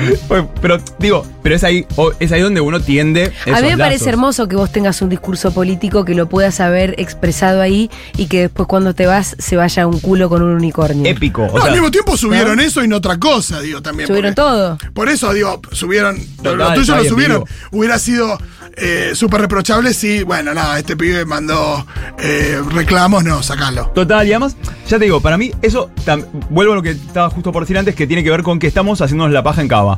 Pero 0.62 0.78
digo, 1.00 1.26
pero 1.42 1.56
es 1.56 1.64
ahí, 1.64 1.86
o- 1.96 2.12
es 2.20 2.32
ahí 2.32 2.42
donde 2.42 2.62
uno 2.62 2.80
tiende. 2.80 3.26
A 3.26 3.28
mí 3.28 3.32
esos 3.54 3.62
me 3.64 3.78
parece 3.78 3.94
lazos. 4.00 4.08
hermoso 4.08 4.48
que 4.48 4.56
vos 4.56 4.72
tengas 4.72 5.02
un 5.02 5.10
discurso 5.10 5.52
político, 5.52 6.06
que 6.06 6.14
lo 6.14 6.28
puedas 6.30 6.60
haber 6.60 6.94
expresado 7.00 7.62
ahí 7.62 7.90
y 8.18 8.28
que 8.28 8.42
después 8.42 8.68
cuando 8.68 8.94
te 8.94 9.08
vas 9.08 9.36
se 9.40 9.56
vaya 9.56 9.88
un 9.88 10.00
culo 10.00 10.30
con 10.30 10.42
un 10.44 10.52
unicornio. 10.52 11.10
Épico. 11.10 11.44
O 11.44 11.48
No, 11.48 11.58
sea, 11.58 11.66
al 11.66 11.72
mismo 11.74 11.90
tiempo 11.92 12.16
subieron 12.18 12.60
eso 12.60 12.84
y 12.84 12.88
no 12.88 12.98
otra 12.98 13.18
cosa, 13.18 13.62
digo, 13.62 13.82
también. 13.82 14.08
Subieron 14.08 14.36
todo. 14.36 14.78
Por 14.94 15.10
eso, 15.10 15.34
digo, 15.34 15.60
subieron. 15.72 16.18
Total, 16.38 16.58
lo 16.58 16.74
tuyo 16.76 16.96
lo 16.98 17.04
subieron. 17.06 17.38
vivo. 17.44 17.48
Hubiera 17.72 17.98
sido 18.00 18.38
eh, 18.78 19.12
súper 19.16 19.42
reprochable 19.42 19.94
si, 19.94 20.24
bueno, 20.24 20.54
nada, 20.54 20.78
este 20.78 20.96
pibe 20.98 21.26
mandó 21.26 21.86
eh, 22.20 22.62
reclamos, 22.74 23.24
no, 23.24 23.42
sacalo. 23.58 23.88
Total, 23.94 24.28
y 24.28 24.32
además, 24.32 24.56
ya 24.88 24.98
te 25.00 25.06
digo, 25.06 25.22
para 25.22 25.38
mí, 25.38 25.52
eso, 25.62 25.90
tam- 26.06 26.26
vuelvo 26.50 26.74
a 26.74 26.76
lo 26.76 26.82
que 26.82 26.92
estaba 26.92 27.30
justo 27.30 27.52
por 27.52 27.64
decir 27.64 27.78
antes, 27.78 27.96
que 27.96 28.08
tiene 28.08 28.24
que 28.24 28.30
ver 28.32 28.44
con 28.44 28.60
que 28.60 28.68
estamos 28.68 29.02
haciéndonos 29.02 29.34
la 29.34 29.44
paja 29.44 29.62
en 29.62 29.68
cava. 29.68 29.98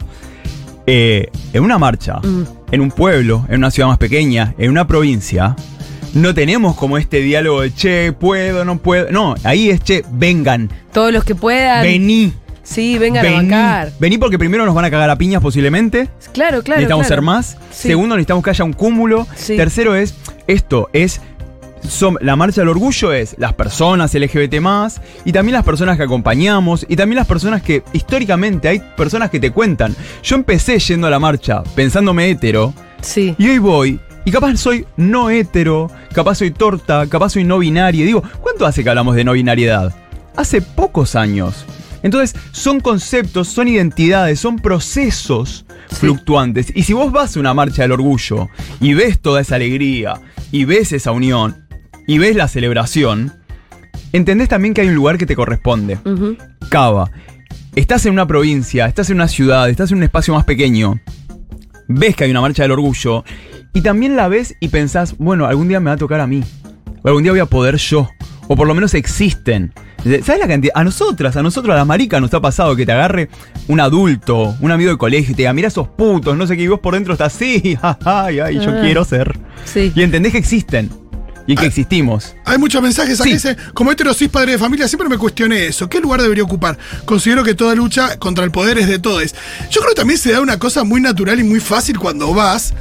Eh, 0.86 1.30
en 1.54 1.64
una 1.64 1.78
marcha, 1.78 2.20
Mm. 2.24 2.44
en 2.72 2.82
un 2.82 2.92
pueblo, 2.92 3.46
en 3.50 3.58
una 3.58 3.72
ciudad 3.72 3.90
más 3.90 3.98
pequeña, 3.98 4.54
en 4.58 4.70
una 4.70 4.88
provincia, 4.88 5.56
no 6.14 6.34
tenemos 6.34 6.76
como 6.78 6.98
este 6.98 7.20
diálogo 7.20 7.62
de 7.62 7.74
che, 7.74 8.14
puedo, 8.14 8.64
no 8.64 8.78
puedo. 8.78 9.12
No, 9.12 9.36
ahí 9.44 9.70
es 9.70 9.82
che, 9.82 10.04
vengan, 10.12 10.70
Todos 10.94 11.12
los 11.12 11.24
que 11.26 11.36
puedan. 11.36 11.84
vení. 11.84 12.34
Sí, 12.64 12.98
vengan 12.98 13.20
a 13.26 13.30
Vení, 13.30 13.36
bancar. 13.36 13.92
vení 14.00 14.18
porque 14.18 14.38
primero 14.38 14.66
nos 14.66 14.76
van 14.76 14.84
a 14.86 14.90
cagar 14.92 15.10
a 15.10 15.16
piñas 15.18 15.42
posiblemente. 15.42 16.10
Claro, 16.34 16.62
claro. 16.64 16.80
necesitamos 16.82 17.08
claro. 17.08 17.16
ser 17.16 17.22
más. 17.22 17.58
Sí. 17.72 17.88
Segundo, 17.90 18.16
necesitamos 18.16 18.44
que 18.44 18.50
haya 18.50 18.64
un 18.66 18.74
cúmulo. 18.74 19.26
Sí. 19.36 19.56
Tercero 19.56 19.96
es, 19.96 20.16
esto 20.48 20.90
es, 20.92 21.22
som- 21.88 22.18
la 22.22 22.36
marcha 22.36 22.62
del 22.62 22.70
orgullo 22.70 23.12
es 23.14 23.36
las 23.38 23.54
personas 23.54 24.14
LGBT 24.14 24.60
más 24.60 25.02
y 25.26 25.32
también 25.32 25.54
las 25.54 25.64
personas 25.64 25.98
que 25.98 26.04
acompañamos 26.04 26.86
y 26.88 26.96
también 26.96 27.18
las 27.18 27.28
personas 27.28 27.62
que 27.62 27.84
históricamente 27.94 28.68
hay 28.68 28.82
personas 28.96 29.30
que 29.30 29.40
te 29.40 29.52
cuentan. 29.52 29.96
Yo 30.24 30.36
empecé 30.36 30.80
yendo 30.80 31.08
a 31.08 31.10
la 31.10 31.20
marcha 31.20 31.64
pensándome 31.76 32.30
hetero 32.30 32.74
Sí. 33.02 33.36
y 33.38 33.50
hoy 33.50 33.58
voy. 33.60 34.00
Y 34.26 34.32
capaz 34.32 34.58
soy 34.58 34.86
no 34.98 35.30
hetero, 35.30 35.90
capaz 36.14 36.36
soy 36.36 36.52
torta, 36.52 37.08
capaz 37.08 37.30
soy 37.30 37.44
no 37.46 37.60
binaria. 37.60 38.06
Digo, 38.06 38.24
¿cuánto 38.42 38.66
hace 38.66 38.84
que 38.84 38.90
hablamos 38.90 39.16
de 39.16 39.24
no 39.24 39.32
binariedad? 39.34 39.96
Hace 40.36 40.62
pocos 40.62 41.16
años. 41.16 41.66
Entonces, 42.04 42.36
son 42.52 42.80
conceptos, 42.80 43.48
son 43.48 43.68
identidades, 43.70 44.40
son 44.40 44.58
procesos 44.58 45.66
fluctuantes. 45.90 46.68
Y 46.76 46.84
si 46.84 46.94
vos 46.94 47.12
vas 47.12 47.36
a 47.36 47.40
una 47.40 47.54
marcha 47.54 47.82
del 47.84 47.94
orgullo 47.94 48.50
y 48.80 48.94
ves 48.94 49.20
toda 49.20 49.42
esa 49.42 49.56
alegría, 49.56 50.16
y 50.52 50.64
ves 50.66 50.92
esa 50.94 51.12
unión, 51.12 51.67
y 52.08 52.18
ves 52.18 52.36
la 52.36 52.48
celebración, 52.48 53.34
entendés 54.14 54.50
también 54.50 54.74
que 54.74 54.82
hay 54.82 54.88
un 54.88 54.96
lugar 54.96 55.18
que 55.18 55.26
te 55.26 55.36
corresponde. 55.36 56.00
Cava. 56.70 57.12
Estás 57.76 58.06
en 58.08 58.14
una 58.14 58.26
provincia, 58.26 58.88
estás 58.88 59.10
en 59.12 59.18
una 59.18 59.28
ciudad, 59.28 59.70
estás 59.70 59.92
en 59.92 59.98
un 59.98 60.04
espacio 60.04 60.34
más 60.34 60.46
pequeño. 60.46 61.00
Ves 61.88 62.16
que 62.16 62.24
hay 62.24 62.32
una 62.32 62.42
marcha 62.42 62.64
del 62.64 62.72
orgullo 62.72 63.24
y 63.74 63.82
también 63.82 64.16
la 64.16 64.28
ves 64.28 64.56
y 64.60 64.70
pensás, 64.70 65.16
bueno, 65.18 65.46
algún 65.46 65.68
día 65.68 65.80
me 65.80 65.92
va 65.92 65.94
a 65.94 65.98
tocar 65.98 66.20
a 66.20 66.28
mí. 66.28 66.44
O 67.04 67.08
algún 67.08 67.22
día 67.24 67.32
voy 67.32 67.40
a 67.42 67.46
poder 67.46 67.76
yo. 67.78 68.10
O 68.48 68.56
por 68.56 68.68
lo 68.68 68.74
menos 68.74 68.94
existen. 68.96 69.74
¿Sabes 70.24 70.40
la 70.40 70.48
cantidad? 70.48 70.72
A 70.76 70.84
nosotras, 70.84 71.36
a 71.36 71.44
nosotros, 71.44 71.74
a 71.74 71.78
las 71.78 71.86
maricas 71.88 72.22
nos 72.22 72.34
ha 72.34 72.40
pasado 72.42 72.76
que 72.76 72.86
te 72.86 72.94
agarre 72.94 73.30
un 73.68 73.80
adulto, 73.80 74.56
un 74.62 74.72
amigo 74.72 74.90
de 74.92 74.98
colegio 74.98 75.32
y 75.34 75.36
te 75.36 75.42
diga, 75.44 75.54
mira 75.54 75.68
esos 75.68 75.88
putos, 75.90 76.36
no 76.38 76.48
sé 76.48 76.56
qué, 76.56 76.64
y 76.64 76.68
vos 76.68 76.80
por 76.80 76.94
dentro 76.94 77.14
estás 77.14 77.36
así, 77.36 77.78
ay, 78.06 78.40
ay, 78.40 78.56
yo 78.56 78.72
Ah. 78.72 78.80
quiero 78.82 79.04
ser. 79.04 79.38
Sí. 79.66 79.92
Y 79.94 80.02
entendés 80.04 80.32
que 80.32 80.38
existen. 80.38 80.90
Y 81.48 81.56
que 81.56 81.66
existimos. 81.66 82.36
Hay 82.46 82.58
muchos 82.58 82.82
mensajes 82.82 83.16
acá 83.20 83.24
Sí. 83.24 83.34
dice, 83.34 83.56
como 83.74 83.92
heterosis 83.92 84.28
padre 84.30 84.52
de 84.54 84.58
familia, 84.58 84.88
siempre 84.88 85.08
me 85.08 85.18
cuestioné 85.18 85.68
eso. 85.68 85.88
¿Qué 85.90 86.00
lugar 86.02 86.22
debería 86.22 86.44
ocupar? 86.44 86.78
Considero 87.06 87.44
que 87.44 87.54
toda 87.56 87.74
lucha 87.74 88.20
contra 88.20 88.44
el 88.44 88.52
poder 88.52 88.78
es 88.78 88.88
de 88.88 89.00
todos. 89.00 89.24
Yo 89.72 89.80
creo 89.82 89.90
que 89.90 89.96
también 89.96 90.20
se 90.20 90.32
da 90.34 90.42
una 90.42 90.60
cosa 90.60 90.84
muy 90.84 91.00
natural 91.02 91.40
y 91.40 91.44
muy 91.44 91.60
fácil 91.62 91.98
cuando 91.98 92.34
vas 92.34 92.74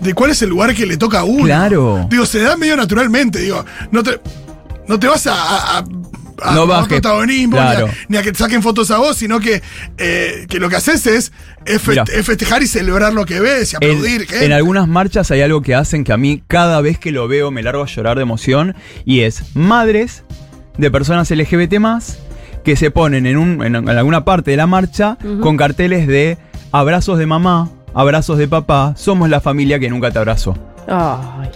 de 0.00 0.12
cuál 0.14 0.30
es 0.32 0.42
el 0.42 0.48
lugar 0.50 0.74
que 0.74 0.86
le 0.86 0.96
toca 0.96 1.20
a 1.20 1.24
uno. 1.24 1.44
Claro. 1.44 2.06
Digo, 2.10 2.26
se 2.26 2.40
da 2.40 2.56
medio 2.56 2.76
naturalmente, 2.76 3.38
digo, 3.38 3.64
no 3.92 4.02
te, 4.02 4.20
no 4.88 4.98
te 4.98 5.06
vas 5.06 5.26
a, 5.28 5.34
a- 5.34 5.78
a- 5.78 5.84
a 6.42 6.54
No 6.54 6.66
bajes, 6.66 6.88
protagonismo, 6.88 7.56
claro. 7.56 7.86
ni, 7.86 7.92
a, 7.92 7.96
ni 8.08 8.16
a 8.18 8.22
que 8.22 8.32
te 8.32 8.38
saquen 8.38 8.62
fotos 8.62 8.90
a 8.90 8.98
vos, 8.98 9.16
sino 9.16 9.40
que, 9.40 9.62
eh, 9.98 10.46
que 10.48 10.58
lo 10.60 10.68
que 10.68 10.76
haces 10.76 11.06
es, 11.06 11.32
es 11.66 11.80
fe- 11.82 11.90
Mira. 11.92 12.04
es 12.12 12.24
festejar 12.26 12.62
y 12.62 12.66
celebrar 12.66 13.12
lo 13.12 13.26
que 13.26 13.40
ves 13.40 13.72
y 13.72 13.76
En, 13.84 13.90
aplaudir. 13.92 14.26
en 14.32 14.52
algunas 14.52 14.88
marchas 14.88 15.30
hay 15.30 15.42
algo 15.42 15.62
que 15.62 15.74
hacen 15.74 16.04
que 16.04 16.12
a 16.12 16.16
mí 16.16 16.42
cada 16.48 16.80
vez 16.80 16.98
que 16.98 17.12
lo 17.12 17.28
veo 17.28 17.50
me 17.50 17.62
largo 17.62 17.82
a 17.82 17.86
llorar 17.86 18.16
de 18.16 18.22
emoción 18.22 18.74
y 19.04 19.20
es 19.20 19.42
madres 19.54 20.24
de 20.78 20.90
personas 20.90 21.30
LGBT 21.30 21.78
más 21.78 22.18
que 22.64 22.76
se 22.76 22.90
ponen 22.90 23.26
en, 23.26 23.36
un, 23.38 23.64
en, 23.64 23.74
en 23.76 23.88
alguna 23.88 24.24
parte 24.24 24.50
de 24.50 24.56
la 24.56 24.66
marcha 24.66 25.16
con 25.40 25.56
carteles 25.56 26.06
de 26.06 26.36
abrazos 26.72 27.18
de 27.18 27.26
mamá, 27.26 27.70
abrazos 27.94 28.38
de 28.38 28.46
papá, 28.48 28.94
somos 28.96 29.28
la 29.28 29.40
familia 29.40 29.78
que 29.78 29.88
nunca 29.90 30.10
te 30.10 30.18
abrazó. 30.18 30.56
Ay. 30.86 31.48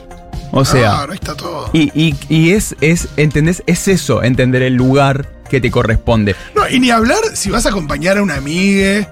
O 0.56 0.64
sea, 0.64 0.80
Claro, 0.90 1.12
ahí 1.12 1.18
está 1.20 1.34
todo. 1.36 1.68
y, 1.72 1.90
y- 2.00 2.14
y 2.28 2.52
es, 2.52 2.76
es, 2.80 3.08
¿entendés? 3.16 3.62
Es 3.66 3.88
eso, 3.88 4.22
entender 4.22 4.62
el 4.62 4.74
lugar 4.74 5.28
que 5.50 5.60
te 5.60 5.70
corresponde. 5.70 6.36
No, 6.54 6.68
y 6.68 6.78
ni 6.78 6.90
hablar 6.90 7.18
si 7.34 7.50
vas 7.50 7.66
a 7.66 7.70
acompañar 7.70 8.18
a 8.18 8.22
una 8.22 8.36
amiga, 8.36 9.08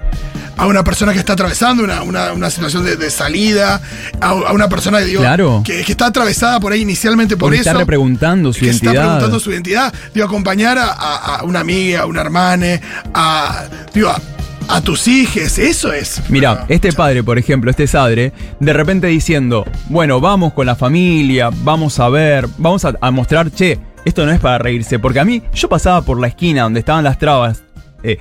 a 0.56 0.66
una 0.66 0.84
persona 0.84 1.12
que 1.12 1.18
está 1.18 1.32
atravesando 1.32 1.82
una, 1.82 2.02
una- 2.02 2.32
una 2.32 2.48
situación 2.48 2.84
de, 2.84 2.96
de 2.96 3.10
salida, 3.10 3.80
a, 4.20 4.28
a 4.28 4.52
una 4.52 4.68
persona 4.68 5.00
digo, 5.00 5.20
Claro. 5.20 5.62
que, 5.64 5.82
que 5.84 5.92
está 5.92 6.06
atravesada 6.06 6.60
por 6.60 6.72
ahí 6.72 6.80
inicialmente 6.82 7.36
por 7.36 7.52
eso. 7.54 7.62
está 7.70 7.74
repreguntando 7.74 8.52
su 8.52 8.60
que 8.60 8.70
está 8.70 8.84
identidad. 8.86 9.04
preguntando 9.04 9.40
su 9.40 9.50
identidad. 9.50 9.92
Digo, 10.14 10.26
acompañar 10.26 10.78
a, 10.78 10.92
a- 10.92 11.36
a 11.38 11.42
una 11.42 11.60
amiga, 11.60 12.02
a 12.02 12.06
una 12.06 12.20
hermana, 12.20 12.80
a, 13.14 13.64
digo, 13.92 14.08
a, 14.10 14.20
a 14.68 14.80
tus 14.80 15.08
hijos, 15.08 15.58
eso 15.58 15.92
es. 15.92 16.22
Mira, 16.28 16.64
este 16.68 16.92
padre, 16.92 17.22
por 17.22 17.38
ejemplo, 17.38 17.70
este 17.70 17.86
sadre, 17.86 18.32
de 18.60 18.72
repente 18.72 19.06
diciendo, 19.06 19.64
bueno, 19.88 20.20
vamos 20.20 20.52
con 20.52 20.66
la 20.66 20.74
familia, 20.76 21.50
vamos 21.62 21.98
a 22.00 22.08
ver, 22.08 22.46
vamos 22.58 22.84
a, 22.84 22.94
a 23.00 23.10
mostrar, 23.10 23.50
che, 23.50 23.78
esto 24.04 24.24
no 24.26 24.32
es 24.32 24.40
para 24.40 24.58
reírse, 24.58 24.98
porque 24.98 25.20
a 25.20 25.24
mí, 25.24 25.42
yo 25.54 25.68
pasaba 25.68 26.02
por 26.02 26.20
la 26.20 26.26
esquina 26.28 26.62
donde 26.62 26.80
estaban 26.80 27.04
las 27.04 27.18
trabas, 27.18 27.62
eh, 28.02 28.18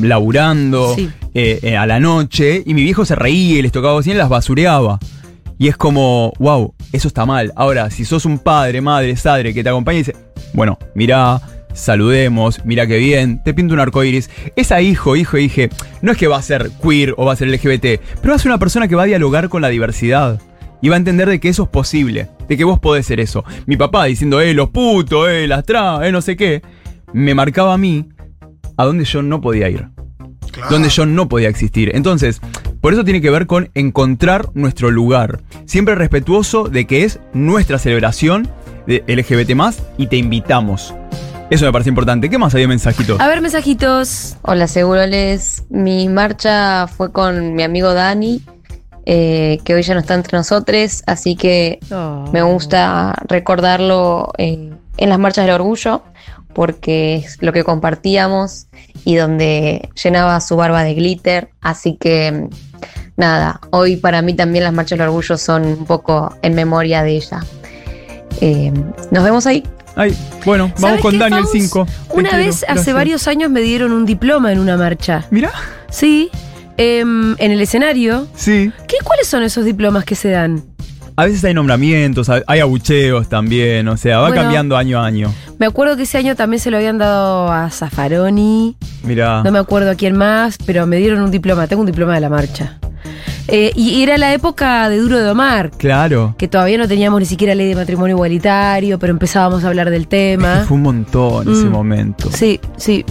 laburando 0.00 0.94
Sí. 0.94 1.10
eh, 1.34 1.58
eh, 1.62 1.76
a 1.76 1.86
la 1.86 2.00
noche, 2.00 2.62
y 2.64 2.74
mi 2.74 2.82
viejo 2.82 3.04
se 3.04 3.14
reía 3.14 3.58
y 3.58 3.62
les 3.62 3.72
tocaba 3.72 3.94
bocina 3.94 4.14
y 4.16 4.18
las 4.18 4.28
basureaba. 4.28 4.98
Y 5.58 5.68
es 5.68 5.76
como, 5.76 6.32
wow, 6.38 6.74
eso 6.92 7.08
está 7.08 7.26
mal. 7.26 7.52
Ahora, 7.54 7.90
si 7.90 8.04
sos 8.06 8.24
un 8.24 8.38
padre, 8.38 8.80
madre, 8.80 9.14
sadre 9.16 9.52
que 9.52 9.62
te 9.62 9.68
acompaña 9.68 9.96
y 9.96 10.02
dice, 10.02 10.16
bueno, 10.54 10.78
mirá, 10.94 11.40
saludemos, 11.72 12.64
mira 12.64 12.86
qué 12.86 12.98
bien, 12.98 13.42
te 13.42 13.54
pinto 13.54 13.74
un 13.74 13.80
arco 13.80 14.04
iris. 14.04 14.30
Esa 14.56 14.80
hijo, 14.80 15.16
hijo, 15.16 15.36
dije, 15.36 15.70
no 16.02 16.12
es 16.12 16.18
que 16.18 16.26
va 16.26 16.36
a 16.36 16.42
ser 16.42 16.70
queer 16.82 17.14
o 17.16 17.24
va 17.24 17.32
a 17.32 17.36
ser 17.36 17.48
LGBT, 17.48 18.00
pero 18.20 18.30
va 18.30 18.34
a 18.34 18.38
ser 18.38 18.50
una 18.50 18.58
persona 18.58 18.88
que 18.88 18.94
va 18.96 19.02
a 19.02 19.06
dialogar 19.06 19.48
con 19.48 19.62
la 19.62 19.68
diversidad. 19.68 20.40
Y 20.82 20.88
va 20.88 20.94
a 20.94 20.98
entender 20.98 21.28
de 21.28 21.40
que 21.40 21.50
eso 21.50 21.64
es 21.64 21.68
posible, 21.68 22.28
de 22.48 22.56
que 22.56 22.64
vos 22.64 22.78
podés 22.78 23.04
ser 23.06 23.20
eso. 23.20 23.44
Mi 23.66 23.76
papá 23.76 24.06
diciendo, 24.06 24.40
eh, 24.40 24.54
los 24.54 24.70
putos, 24.70 25.28
eh, 25.28 25.46
las 25.46 25.64
trabas, 25.64 26.06
eh, 26.06 26.12
no 26.12 26.22
sé 26.22 26.36
qué, 26.36 26.62
me 27.12 27.34
marcaba 27.34 27.74
a 27.74 27.78
mí 27.78 28.08
a 28.76 28.84
donde 28.84 29.04
yo 29.04 29.20
no 29.22 29.40
podía 29.40 29.68
ir 29.68 29.88
Claro. 30.50 30.70
donde 30.70 30.88
yo 30.88 31.06
no 31.06 31.28
podía 31.28 31.48
existir. 31.48 31.92
Entonces, 31.94 32.40
por 32.80 32.92
eso 32.92 33.04
tiene 33.04 33.20
que 33.20 33.30
ver 33.30 33.46
con 33.46 33.70
encontrar 33.74 34.48
nuestro 34.54 34.90
lugar. 34.90 35.40
Siempre 35.64 35.94
respetuoso 35.94 36.64
de 36.64 36.86
que 36.86 37.04
es 37.04 37.20
nuestra 37.34 37.78
celebración 37.78 38.48
de 38.86 39.04
LGBT 39.06 39.54
y 39.98 40.06
te 40.06 40.16
invitamos. 40.16 40.94
Eso 41.50 41.64
me 41.64 41.72
parece 41.72 41.90
importante. 41.90 42.30
¿Qué 42.30 42.38
más 42.38 42.54
hay 42.54 42.60
de 42.60 42.68
mensajitos? 42.68 43.20
A 43.20 43.26
ver, 43.26 43.40
mensajitos. 43.40 44.36
Hola, 44.42 44.68
Seguroles. 44.68 45.64
Mi 45.68 46.08
marcha 46.08 46.86
fue 46.86 47.10
con 47.10 47.54
mi 47.54 47.64
amigo 47.64 47.92
Dani, 47.92 48.40
eh, 49.04 49.58
que 49.64 49.74
hoy 49.74 49.82
ya 49.82 49.94
no 49.94 50.00
está 50.00 50.14
entre 50.14 50.38
nosotros, 50.38 51.02
así 51.06 51.34
que 51.34 51.80
me 52.32 52.42
gusta 52.42 53.16
recordarlo 53.26 54.30
eh, 54.38 54.70
en 54.96 55.08
las 55.08 55.18
marchas 55.18 55.44
del 55.44 55.56
orgullo, 55.56 56.04
porque 56.54 57.16
es 57.16 57.42
lo 57.42 57.52
que 57.52 57.64
compartíamos 57.64 58.68
y 59.04 59.16
donde 59.16 59.88
llenaba 60.00 60.40
su 60.40 60.54
barba 60.54 60.84
de 60.84 60.94
glitter. 60.94 61.50
Así 61.60 61.96
que, 61.96 62.48
nada, 63.16 63.60
hoy 63.70 63.96
para 63.96 64.22
mí 64.22 64.34
también 64.34 64.62
las 64.62 64.72
marchas 64.72 65.00
del 65.00 65.08
orgullo 65.08 65.36
son 65.36 65.64
un 65.64 65.84
poco 65.84 66.36
en 66.42 66.54
memoria 66.54 67.02
de 67.02 67.16
ella. 67.16 67.40
Eh, 68.40 68.72
nos 69.10 69.24
vemos 69.24 69.48
ahí. 69.48 69.64
Ay, 70.00 70.16
bueno, 70.46 70.68
vamos 70.68 70.80
¿Sabes 70.80 71.00
con 71.02 71.18
Daniel 71.18 71.42
Faust? 71.42 71.52
5. 71.52 71.86
Una 72.14 72.34
vez, 72.38 72.64
hace 72.66 72.94
varios 72.94 73.28
años, 73.28 73.50
me 73.50 73.60
dieron 73.60 73.92
un 73.92 74.06
diploma 74.06 74.50
en 74.50 74.58
una 74.58 74.78
marcha. 74.78 75.26
Mira, 75.30 75.52
Sí, 75.90 76.30
em, 76.78 77.34
en 77.38 77.50
el 77.52 77.60
escenario. 77.60 78.26
sí. 78.34 78.72
¿Qué, 78.88 78.96
¿Cuáles 79.04 79.26
son 79.28 79.42
esos 79.42 79.66
diplomas 79.66 80.06
que 80.06 80.14
se 80.14 80.30
dan? 80.30 80.62
A 81.16 81.26
veces 81.26 81.44
hay 81.44 81.52
nombramientos, 81.52 82.30
hay 82.30 82.60
abucheos 82.60 83.28
también, 83.28 83.86
o 83.88 83.98
sea, 83.98 84.20
va 84.20 84.28
Bueno. 84.28 84.40
cambiando 84.42 84.74
año 84.78 84.98
a 85.02 85.04
año. 85.04 85.34
Me 85.58 85.66
acuerdo 85.66 85.98
que 85.98 86.04
ese 86.04 86.16
año 86.16 86.34
también 86.34 86.60
se 86.60 86.70
lo 86.70 86.78
habían 86.78 86.96
dado 86.96 87.52
a 87.52 87.68
Zaffaroni. 87.68 88.76
Mira. 89.02 89.42
No 89.42 89.52
me 89.52 89.58
acuerdo 89.58 89.90
a 89.90 89.96
quién 89.96 90.16
más, 90.16 90.56
pero 90.64 90.86
me 90.86 90.96
dieron 90.96 91.20
un 91.20 91.30
diploma. 91.30 91.66
Tengo 91.66 91.80
un 91.82 91.86
diploma 91.86 92.14
de 92.14 92.20
la 92.22 92.30
marcha. 92.30 92.78
Eh, 93.52 93.72
y 93.74 94.02
era 94.02 94.16
la 94.16 94.32
época 94.32 94.88
de 94.88 94.98
Duro 94.98 95.18
de 95.18 95.28
Omar, 95.30 95.70
Claro. 95.76 96.34
que 96.38 96.46
todavía 96.48 96.78
no 96.78 96.86
teníamos 96.86 97.18
ni 97.20 97.26
siquiera 97.26 97.54
ley 97.54 97.66
de 97.68 97.74
matrimonio 97.74 98.14
igualitario, 98.16 98.98
pero 98.98 99.10
empezábamos 99.12 99.64
a 99.64 99.68
hablar 99.68 99.90
del 99.90 100.02
Es 100.02 100.06
que 100.08 100.36
tema. 100.36 100.64
fue 100.68 100.76
un 100.76 100.82
montón 100.84 101.50
ese 101.52 101.64
Mm. 101.64 101.70
momento. 101.72 102.30
Sí, 102.32 102.60
sí. 102.76 103.04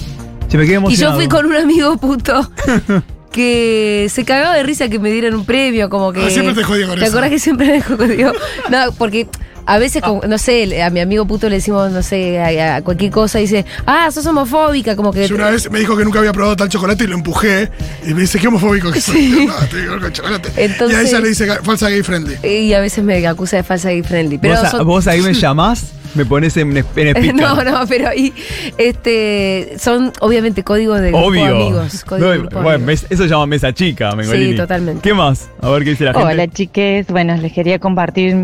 Se 0.47 0.57
me 0.57 0.65
quedé 0.65 0.79
Y 0.89 0.95
yo 0.95 1.13
fui 1.13 1.27
con 1.27 1.45
un 1.45 1.55
amigo 1.55 1.97
puto 1.97 2.49
que 3.31 4.07
se 4.09 4.25
cagaba 4.25 4.55
de 4.55 4.63
risa 4.63 4.89
que 4.89 4.97
me 4.97 5.11
dieran 5.11 5.35
un 5.35 5.45
premio, 5.45 5.89
como 5.89 6.11
que. 6.11 6.25
Ah, 6.25 6.29
siempre 6.29 6.55
te 6.55 6.63
jodía 6.63 6.87
con 6.87 6.95
¿Te 6.97 7.01
eso. 7.05 7.11
acuerdas 7.11 7.29
que 7.29 7.39
siempre 7.39 7.67
me 7.67 7.81
jodió? 7.81 8.33
No, 8.69 8.91
porque 8.97 9.27
a 9.65 9.77
veces, 9.77 10.01
no 10.27 10.37
sé, 10.37 10.81
a 10.81 10.89
mi 10.89 10.99
amigo 10.99 11.25
puto 11.25 11.49
le 11.49 11.55
decimos, 11.57 11.91
no 11.91 12.01
sé, 12.03 12.39
a, 12.39 12.77
a 12.77 12.81
cualquier 12.81 13.11
cosa, 13.11 13.39
y 13.39 13.43
dice, 13.43 13.65
ah, 13.85 14.09
sos 14.11 14.25
homofóbica, 14.25 14.95
como 14.95 15.11
que. 15.13 15.27
Yo 15.27 15.35
una 15.35 15.49
vez 15.49 15.69
me 15.71 15.79
dijo 15.79 15.95
que 15.97 16.03
nunca 16.05 16.19
había 16.19 16.33
probado 16.33 16.55
tal 16.55 16.69
chocolate 16.69 17.03
y 17.03 17.07
lo 17.07 17.15
empujé. 17.15 17.69
Y 18.05 18.13
me 18.13 18.21
dice, 18.21 18.39
qué 18.39 18.47
homofóbico 18.47 18.91
que 18.91 19.01
soy. 19.01 19.29
No, 19.49 19.57
estoy 19.59 19.85
con 19.99 20.11
chocolate. 20.13 20.51
Entonces- 20.55 20.97
y 20.97 21.05
a 21.05 21.07
ella 21.07 21.19
le 21.19 21.29
dice 21.29 21.47
falsa 21.63 21.89
gay 21.89 22.03
friendly. 22.03 22.37
Y 22.47 22.73
a 22.73 22.79
veces 22.79 23.03
me 23.03 23.25
acusa 23.27 23.57
de 23.57 23.63
falsa 23.63 23.89
gay 23.89 24.03
friendly. 24.03 24.37
Pero 24.37 24.55
¿Vos, 24.55 24.63
a- 24.63 24.71
son- 24.71 24.87
vos 24.87 25.07
ahí 25.07 25.21
me 25.21 25.33
llamás, 25.39 25.91
me 26.15 26.25
pones 26.25 26.57
en, 26.57 26.75
en 26.95 27.35
no, 27.35 27.63
no, 27.63 27.85
pero 27.87 28.09
ahí 28.09 28.33
este 28.77 29.75
son 29.77 30.11
obviamente 30.21 30.63
códigos 30.63 30.99
de 31.01 31.09
grupo 31.11 31.27
Obvio. 31.27 31.45
de 31.45 31.49
amigos. 31.63 32.03
código 32.03 32.25
No, 32.27 32.31
de 32.31 32.37
grupo 32.39 32.57
de 32.57 32.63
bueno, 32.63 32.83
amigos. 32.83 33.05
eso 33.09 33.23
se 33.23 33.29
llama 33.29 33.45
mesa 33.45 33.73
chica, 33.73 34.15
Mengolini. 34.15 34.51
Sí, 34.51 34.57
totalmente. 34.57 35.01
¿Qué 35.01 35.13
más? 35.13 35.49
A 35.61 35.69
ver 35.69 35.83
qué 35.83 35.91
dice 35.91 36.05
la 36.05 36.13
gente. 36.13 36.27
Hola 36.27 36.47
chiques, 36.47 37.07
bueno, 37.07 37.35
les 37.37 37.53
quería 37.53 37.79
compartir 37.79 38.35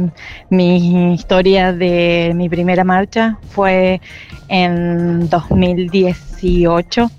mi 0.50 1.14
historia 1.16 1.74
de 1.74 2.34
mi 2.36 2.50
primera 2.50 2.84
marcha. 2.84 3.38
Fue 3.50 4.00
en 4.48 5.28
2018, 5.30 7.12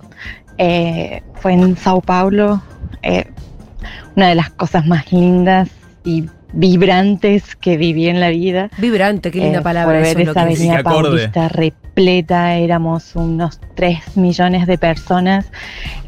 eh, 0.58 1.22
fue 1.40 1.52
en 1.52 1.76
Sao 1.76 2.00
Paulo. 2.00 2.62
eh, 3.02 3.26
una 4.16 4.28
de 4.30 4.34
las 4.34 4.50
cosas 4.50 4.86
más 4.86 5.12
lindas 5.12 5.68
y 6.02 6.24
vibrantes 6.52 7.56
que 7.56 7.76
viví 7.76 8.08
en 8.08 8.20
la 8.20 8.30
vida. 8.30 8.70
Vibrante, 8.78 9.30
qué 9.30 9.40
linda 9.40 9.58
Eh, 9.60 9.62
palabra 9.62 10.00
fue 10.00 10.08
eso. 10.10 10.18
ver 10.18 10.26
lo 10.26 10.32
esa 10.32 10.40
que 10.40 10.46
avenida 10.54 10.76
que. 10.76 11.12
Paulista 11.12 11.48
repleta, 11.48 12.54
éramos 12.56 13.14
unos 13.16 13.60
3 13.74 14.16
millones 14.16 14.66
de 14.66 14.78
personas 14.78 15.46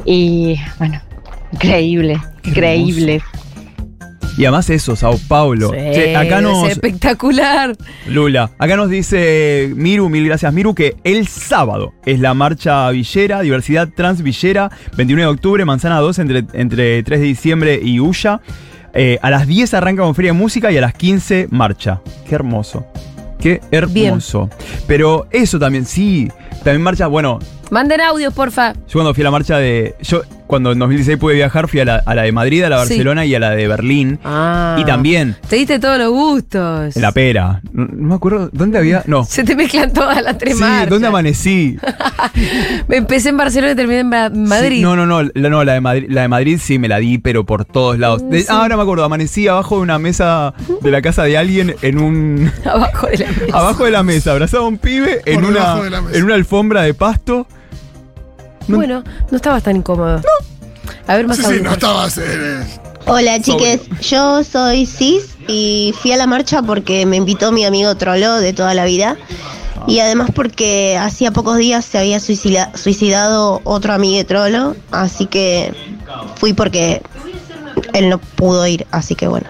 y 0.05 0.57
bueno, 0.79 1.01
increíble, 1.53 2.19
Qué 2.43 2.51
increíble. 2.51 3.23
Y 4.37 4.45
además 4.45 4.71
eso, 4.71 4.95
Sao 4.95 5.19
Paulo. 5.27 5.71
Sí, 5.71 5.77
Che, 5.95 6.17
acá 6.17 6.37
es 6.37 6.43
nos. 6.45 6.69
espectacular. 6.71 7.77
Lula, 8.07 8.51
acá 8.61 8.77
nos 8.77 8.89
dice 8.89 9.73
Miru, 9.75 10.09
mil 10.09 10.25
gracias 10.27 10.53
Miru, 10.53 10.77
que 10.77 10.95
el 11.03 11.27
sábado 11.27 11.93
es 12.07 12.21
la 12.21 12.35
marcha 12.35 12.89
villera, 12.91 13.41
diversidad 13.41 13.89
trans 13.97 14.23
villera, 14.23 14.71
21 14.97 15.23
de 15.23 15.27
octubre, 15.29 15.65
Manzana 15.65 15.99
2, 15.99 16.21
entre, 16.21 16.45
entre 16.53 17.03
3 17.03 17.19
de 17.19 17.27
diciembre 17.27 17.81
y 17.83 17.99
Ulla. 17.99 18.41
Eh, 19.01 19.17
a 19.23 19.31
las 19.31 19.47
10 19.47 19.75
arranca 19.75 20.03
con 20.03 20.13
Feria 20.13 20.33
de 20.33 20.39
Música 20.39 20.73
y 20.73 20.77
a 20.77 20.81
las 20.81 20.93
15 20.93 21.47
marcha. 21.51 22.01
Qué 22.29 22.35
hermoso. 22.35 22.85
Qué 23.39 23.61
hermoso. 23.71 24.51
Pero 24.89 25.29
eso 25.31 25.57
también, 25.61 25.87
sí. 25.87 26.29
También 26.65 26.83
marcha, 26.83 27.07
bueno, 27.07 27.39
Manden 27.71 28.01
audios, 28.01 28.35
porfa. 28.35 28.73
yo 28.73 28.95
cuando 28.95 29.15
fui 29.15 29.23
a 29.23 29.25
la 29.25 29.31
marcha 29.31 29.59
de. 29.59 29.95
Yo 30.03 30.23
cuando 30.49 30.73
en 30.73 30.79
2016 30.81 31.17
pude 31.19 31.35
viajar, 31.35 31.69
fui 31.69 31.79
a 31.79 31.85
la, 31.85 32.03
a 32.05 32.15
la 32.17 32.23
de 32.23 32.33
Madrid, 32.33 32.65
a 32.65 32.69
la 32.69 32.81
de 32.81 32.87
Sí. 32.87 32.95
Barcelona 32.95 33.25
y 33.25 33.35
a 33.37 33.39
la 33.39 33.51
de 33.51 33.69
Berlín. 33.69 34.19
Ah. 34.25 34.77
Y 34.81 34.85
también 34.85 35.37
Te 35.49 35.55
diste 35.57 35.79
todos 35.79 35.99
los 35.99 36.11
gustos. 36.11 36.97
la 36.97 37.13
pera. 37.13 37.61
No, 37.73 37.85
no 37.87 38.09
me 38.09 38.15
acuerdo. 38.17 38.51
¿Dónde 38.53 38.79
había? 38.79 39.05
No. 39.07 39.25
Se 39.25 39.45
te 39.45 39.55
mezclan 39.55 39.93
todas 39.93 40.21
las 40.23 40.37
tres 40.39 40.57
Sí, 40.57 40.61
marchas. 40.61 40.91
¿dónde 40.91 41.07
amanecí? 41.07 41.77
Empecé 42.89 43.29
en 43.31 43.37
Barcelona 43.37 43.73
y 43.73 43.77
terminé 43.77 44.01
en 44.01 44.09
Madrid. 44.49 44.77
Sí, 44.79 44.83
no, 44.83 44.97
no, 44.97 45.07
no, 45.07 45.23
la, 45.23 45.49
no, 45.51 45.65
la 45.65 45.75
de 45.75 45.81
Madrid, 45.81 46.07
la 46.11 46.23
de 46.23 46.29
Madrid 46.29 46.59
sí 46.63 46.79
me 46.79 46.89
la 46.89 46.99
di, 46.99 47.19
pero 47.19 47.45
por 47.45 47.65
todos 47.65 47.99
lados. 47.99 48.29
De- 48.29 48.41
Sí. 48.41 48.47
ah, 48.49 48.63
ahora 48.63 48.77
me 48.77 48.83
acuerdo, 48.83 49.05
amanecí 49.05 49.49
abajo 49.49 49.77
de 49.77 49.83
una 49.83 49.99
mesa 49.99 50.55
de 50.83 50.91
la 50.91 51.03
casa 51.03 51.25
de 51.25 51.37
alguien 51.37 51.75
en 51.83 51.99
un 52.01 52.51
Abajo 52.65 53.07
de 53.09 53.19
la 53.19 53.27
mesa. 53.27 53.59
abajo 53.59 53.85
de 53.85 53.91
la 53.91 54.03
mesa, 54.03 54.33
abrazado 54.33 54.65
a 54.65 54.69
un 54.69 54.79
pibe 54.79 55.21
en 55.27 55.45
una 55.45 55.75
de 55.83 56.19
en 56.19 56.25
una 56.25 56.35
alfombra 56.35 56.83
de 56.83 56.95
pasto. 56.95 57.47
No- 58.69 58.77
Bueno, 58.77 59.03
no 59.31 59.37
estabas 59.37 59.63
tan 59.63 59.77
incómodo. 59.77 60.21
A 61.07 61.17
ver, 61.17 61.27
más 61.27 61.39
Sí, 61.39 61.45
sí, 61.45 61.61
no 61.63 61.73
estabas. 61.73 62.19
eh, 62.19 62.65
Hola 63.07 63.41
chiques, 63.41 63.81
yo 64.03 64.45
soy 64.45 64.85
Cis 64.85 65.37
y 65.47 65.95
fui 66.01 66.13
a 66.13 66.17
la 66.19 66.27
marcha 66.27 66.61
porque 66.63 67.07
me 67.07 67.17
invitó 67.17 67.53
mi 67.53 67.65
amigo 67.65 67.95
Trollo 67.97 68.35
de 68.37 68.53
toda 68.53 68.75
la 68.75 68.85
vida 68.85 69.17
y 69.87 70.01
además 70.01 70.31
porque 70.35 70.99
hacía 70.99 71.31
pocos 71.31 71.57
días 71.57 71.87
se 71.87 71.97
había 71.99 72.21
suicida- 72.21 72.71
suicidado 72.77 73.63
otro 73.65 73.95
amigo 73.95 74.17
de 74.19 74.25
Trollo, 74.25 74.77
así 74.91 75.25
que 75.25 75.73
fui 76.37 76.53
porque 76.53 77.01
él 77.95 78.11
no 78.11 78.19
pudo 78.19 78.67
ir, 78.67 78.87
así 78.91 79.15
que 79.15 79.27
bueno. 79.29 79.47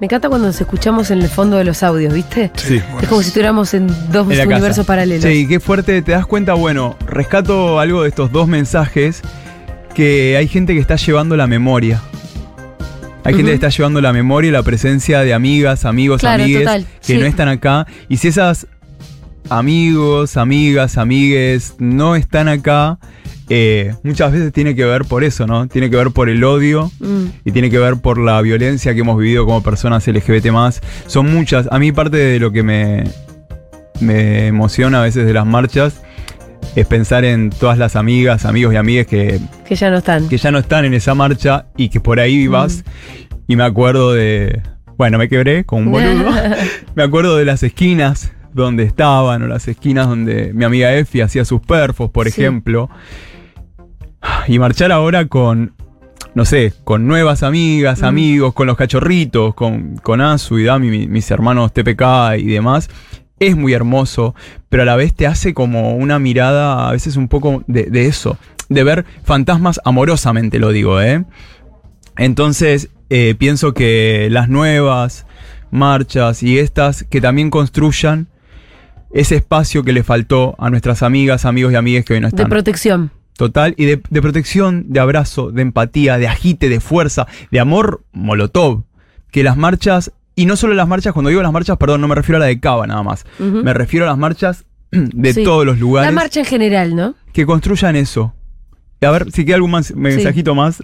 Me 0.00 0.06
encanta 0.06 0.28
cuando 0.30 0.46
nos 0.46 0.58
escuchamos 0.60 1.10
en 1.10 1.20
el 1.20 1.28
fondo 1.28 1.58
de 1.58 1.64
los 1.64 1.82
audios, 1.82 2.14
¿viste? 2.14 2.50
Sí. 2.56 2.80
Es 3.02 3.08
como 3.08 3.20
si 3.22 3.28
estuviéramos 3.28 3.74
en 3.74 3.86
dos 4.10 4.30
en 4.30 4.40
universos 4.48 4.68
casa. 4.78 4.84
paralelos. 4.84 5.24
Sí, 5.24 5.46
qué 5.46 5.60
fuerte, 5.60 6.00
te 6.00 6.12
das 6.12 6.24
cuenta, 6.26 6.54
bueno, 6.54 6.96
rescato 7.06 7.78
algo 7.78 8.02
de 8.02 8.08
estos 8.08 8.32
dos 8.32 8.48
mensajes 8.48 9.20
que 9.94 10.36
hay 10.38 10.48
gente 10.48 10.72
que 10.72 10.80
está 10.80 10.96
llevando 10.96 11.36
la 11.36 11.46
memoria. 11.46 12.00
Hay 13.24 13.34
gente 13.34 13.50
que 13.50 13.54
está 13.56 13.68
llevando 13.68 14.00
la 14.00 14.14
memoria 14.14 14.48
y 14.48 14.52
la 14.52 14.62
presencia 14.62 15.20
de 15.20 15.34
amigas, 15.34 15.84
amigos, 15.84 16.20
Claro, 16.20 16.42
amigues 16.44 16.62
total, 16.62 16.86
que 17.06 17.14
sí. 17.14 17.18
no 17.18 17.26
están 17.26 17.48
acá. 17.48 17.86
Y 18.08 18.16
si 18.16 18.28
esas 18.28 18.66
amigos, 19.50 20.38
amigas, 20.38 20.96
amigues 20.96 21.74
no 21.78 22.16
están 22.16 22.48
acá, 22.48 22.98
eh, 23.52 23.94
muchas 24.04 24.30
veces 24.32 24.52
tiene 24.52 24.74
que 24.76 24.84
ver 24.84 25.04
por 25.04 25.24
eso, 25.24 25.46
¿no? 25.46 25.66
Tiene 25.68 25.90
que 25.90 25.96
ver 25.96 26.12
por 26.12 26.28
el 26.30 26.42
odio 26.44 26.90
Mm. 27.00 27.24
y 27.44 27.50
tiene 27.52 27.68
que 27.70 27.78
ver 27.78 27.96
por 27.96 28.16
la 28.18 28.40
violencia 28.42 28.94
que 28.94 29.00
hemos 29.00 29.18
vivido 29.18 29.44
como 29.44 29.62
personas 29.62 30.06
LGBT 30.06 30.46
Son 31.06 31.30
muchas. 31.32 31.66
A 31.70 31.78
mí 31.80 31.90
parte 31.92 32.16
de 32.16 32.38
lo 32.38 32.52
que 32.52 32.62
me, 32.62 33.04
me 34.00 34.46
emociona 34.46 35.00
a 35.00 35.02
veces 35.04 35.26
de 35.26 35.32
las 35.32 35.46
marchas 35.46 36.00
es 36.76 36.86
pensar 36.86 37.24
en 37.24 37.50
todas 37.50 37.76
las 37.78 37.96
amigas, 37.96 38.44
amigos 38.44 38.72
y 38.72 38.76
amigas 38.76 39.06
que, 39.06 39.40
Que 39.66 39.74
ya 39.74 39.90
no 39.90 39.98
están. 39.98 40.28
que 40.28 40.36
ya 40.38 40.50
no 40.52 40.58
están 40.58 40.84
en 40.84 40.94
esa 40.94 41.14
marcha 41.14 41.66
y 41.76 41.88
que 41.88 42.00
por 42.00 42.20
ahí 42.20 42.46
vas. 42.46 42.84
Y 43.48 43.56
me 43.56 43.64
acuerdo 43.64 44.12
de... 44.12 44.62
Bueno, 44.96 45.18
me 45.18 45.28
quebré 45.28 45.64
con 45.64 45.86
un 45.88 45.90
boludo. 45.92 46.30
me 46.94 47.02
acuerdo 47.02 47.36
de 47.36 47.44
las 47.46 47.62
esquinas 47.64 48.30
donde 48.52 48.82
estaban 48.84 49.42
o 49.42 49.46
las 49.48 49.66
esquinas 49.66 50.06
donde 50.08 50.52
mi 50.52 50.64
amiga 50.64 50.94
Efi 50.94 51.20
hacía 51.20 51.44
sus 51.44 51.60
perfos, 51.60 52.10
por 52.10 52.30
Sí. 52.30 52.40
ejemplo. 52.40 52.88
Y 54.48 54.58
marchar 54.58 54.92
ahora 54.92 55.26
con, 55.26 55.74
no 56.34 56.44
sé, 56.44 56.72
con 56.84 57.06
nuevas 57.06 57.42
amigas, 57.42 58.02
amigos, 58.02 58.52
con 58.54 58.66
los 58.66 58.76
cachorritos, 58.76 59.54
con, 59.54 59.96
con 60.02 60.20
Azu 60.20 60.58
y 60.58 60.64
Dami, 60.64 60.88
mi- 60.90 61.06
mis 61.08 61.30
hermanos 61.30 61.72
TPK 61.72 62.36
y 62.38 62.46
demás, 62.46 62.88
es 63.38 63.56
muy 63.56 63.72
hermoso, 63.72 64.34
pero 64.68 64.82
a 64.82 64.86
la 64.86 64.96
vez 64.96 65.14
te 65.14 65.26
hace 65.26 65.54
como 65.54 65.94
una 65.96 66.18
mirada, 66.18 66.88
a 66.88 66.92
veces 66.92 67.16
un 67.16 67.28
poco 67.28 67.62
de, 67.68 67.84
de 67.84 68.06
eso, 68.06 68.36
de 68.68 68.84
ver 68.84 69.04
fantasmas 69.24 69.80
amorosamente, 69.84 70.58
lo 70.58 70.70
digo, 70.72 71.00
¿eh? 71.00 71.24
Entonces, 72.16 72.90
eh, 73.08 73.34
pienso 73.38 73.72
que 73.72 74.28
las 74.30 74.48
nuevas 74.48 75.26
marchas 75.70 76.42
y 76.42 76.58
estas 76.58 77.04
que 77.04 77.20
también 77.20 77.50
construyan 77.50 78.28
ese 79.12 79.36
espacio 79.36 79.82
que 79.84 79.92
le 79.92 80.02
faltó 80.02 80.54
a 80.58 80.70
nuestras 80.70 81.02
amigas, 81.02 81.44
amigos 81.44 81.72
y 81.72 81.76
amigas 81.76 82.04
que 82.04 82.14
hoy 82.14 82.20
no 82.20 82.26
De 82.28 82.36
están. 82.36 82.48
protección. 82.48 83.10
Total, 83.36 83.74
y 83.78 83.86
de, 83.86 84.02
de 84.10 84.22
protección, 84.22 84.84
de 84.88 85.00
abrazo, 85.00 85.50
de 85.50 85.62
empatía, 85.62 86.18
de 86.18 86.28
agite, 86.28 86.68
de 86.68 86.80
fuerza, 86.80 87.26
de 87.50 87.58
amor 87.60 88.02
molotov. 88.12 88.82
Que 89.30 89.42
las 89.42 89.56
marchas, 89.56 90.12
y 90.36 90.44
no 90.46 90.56
solo 90.56 90.74
las 90.74 90.88
marchas, 90.88 91.12
cuando 91.14 91.30
digo 91.30 91.40
las 91.42 91.52
marchas, 91.52 91.76
perdón, 91.78 92.00
no 92.02 92.08
me 92.08 92.14
refiero 92.14 92.36
a 92.36 92.40
la 92.40 92.46
de 92.46 92.60
Cava 92.60 92.86
nada 92.86 93.02
más. 93.02 93.24
Me 93.38 93.72
refiero 93.72 94.04
a 94.06 94.08
las 94.08 94.18
marchas 94.18 94.64
de 94.90 95.32
Sí. 95.32 95.44
todos 95.44 95.64
los 95.64 95.76
La 95.76 95.80
lugares 95.80 96.12
marcha 96.12 96.40
en 96.40 96.46
general, 96.46 96.94
¿no? 96.96 97.14
que 97.32 97.46
construyan 97.46 97.96
eso. 97.96 98.34
A 99.02 99.10
ver 99.10 99.30
si 99.32 99.44
queda 99.46 99.54
algún 99.56 99.70
más- 99.70 99.94
mensajito 99.94 100.54
más. 100.54 100.82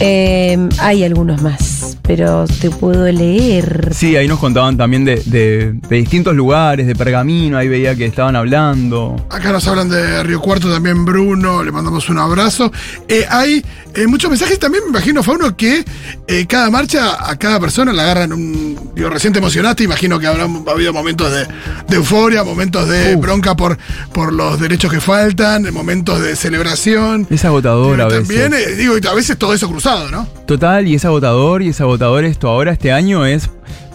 Eh, 0.00 0.68
hay 0.80 1.04
algunos 1.04 1.40
más, 1.40 1.83
pero 2.06 2.44
te 2.60 2.70
puedo 2.70 3.10
leer. 3.10 3.90
Sí, 3.94 4.14
ahí 4.16 4.28
nos 4.28 4.38
contaban 4.38 4.76
también 4.76 5.04
de, 5.04 5.16
de- 5.24 5.72
de 5.88 5.96
distintos 5.96 6.34
lugares, 6.36 6.86
de 6.86 6.94
Pergamino, 6.94 7.56
ahí 7.56 7.66
veía 7.68 7.94
que 7.96 8.04
estaban 8.04 8.36
hablando. 8.36 9.16
Acá 9.30 9.52
nos 9.52 9.66
hablan 9.66 9.88
de 9.88 10.22
Río 10.22 10.40
Cuarto 10.40 10.70
también, 10.70 11.04
Bruno, 11.04 11.62
le 11.64 11.72
mandamos 11.72 12.08
un 12.10 12.18
abrazo. 12.18 12.70
Eh, 13.08 13.24
hay 13.30 13.64
eh, 13.94 14.06
muchos 14.06 14.28
mensajes 14.30 14.58
también, 14.58 14.84
me 14.84 14.90
imagino, 14.90 15.22
Fauno, 15.22 15.56
que 15.56 15.82
eh, 16.28 16.46
cada 16.46 16.70
marcha 16.70 17.28
a 17.30 17.36
cada 17.38 17.58
persona 17.58 17.92
la 17.92 18.02
agarran 18.02 18.32
un. 18.34 18.78
Digo, 18.94 19.08
recién 19.08 19.32
te 19.32 19.38
emocionaste, 19.38 19.84
imagino 19.84 20.18
que 20.18 20.26
habrá 20.26 20.44
habido 20.70 20.92
momentos 20.92 21.32
de, 21.32 21.46
de 21.88 21.96
euforia, 21.96 22.44
momentos 22.44 22.86
de 22.88 23.16
bronca 23.16 23.56
por, 23.56 23.78
por 24.12 24.32
los 24.32 24.60
derechos 24.60 24.90
que 24.92 25.00
faltan, 25.00 25.72
momentos 25.72 26.20
de 26.20 26.36
celebración. 26.36 27.26
Es 27.30 27.44
agotador 27.46 28.00
a 28.02 28.06
veces. 28.08 28.28
También, 28.28 28.52
eh, 28.52 28.74
digo, 28.76 28.94
y 29.02 29.06
a 29.06 29.14
veces 29.14 29.38
todo 29.38 29.54
eso 29.54 29.68
cruzado, 29.70 30.10
¿no? 30.10 30.28
Total, 30.46 30.86
y 30.86 30.94
es 30.94 31.04
agotador, 31.06 31.62
y 31.62 31.68
es 31.68 31.80
agotador 31.80 31.93
esto 31.94 32.48
ahora, 32.48 32.72
este 32.72 32.92
año 32.92 33.26
es 33.26 33.50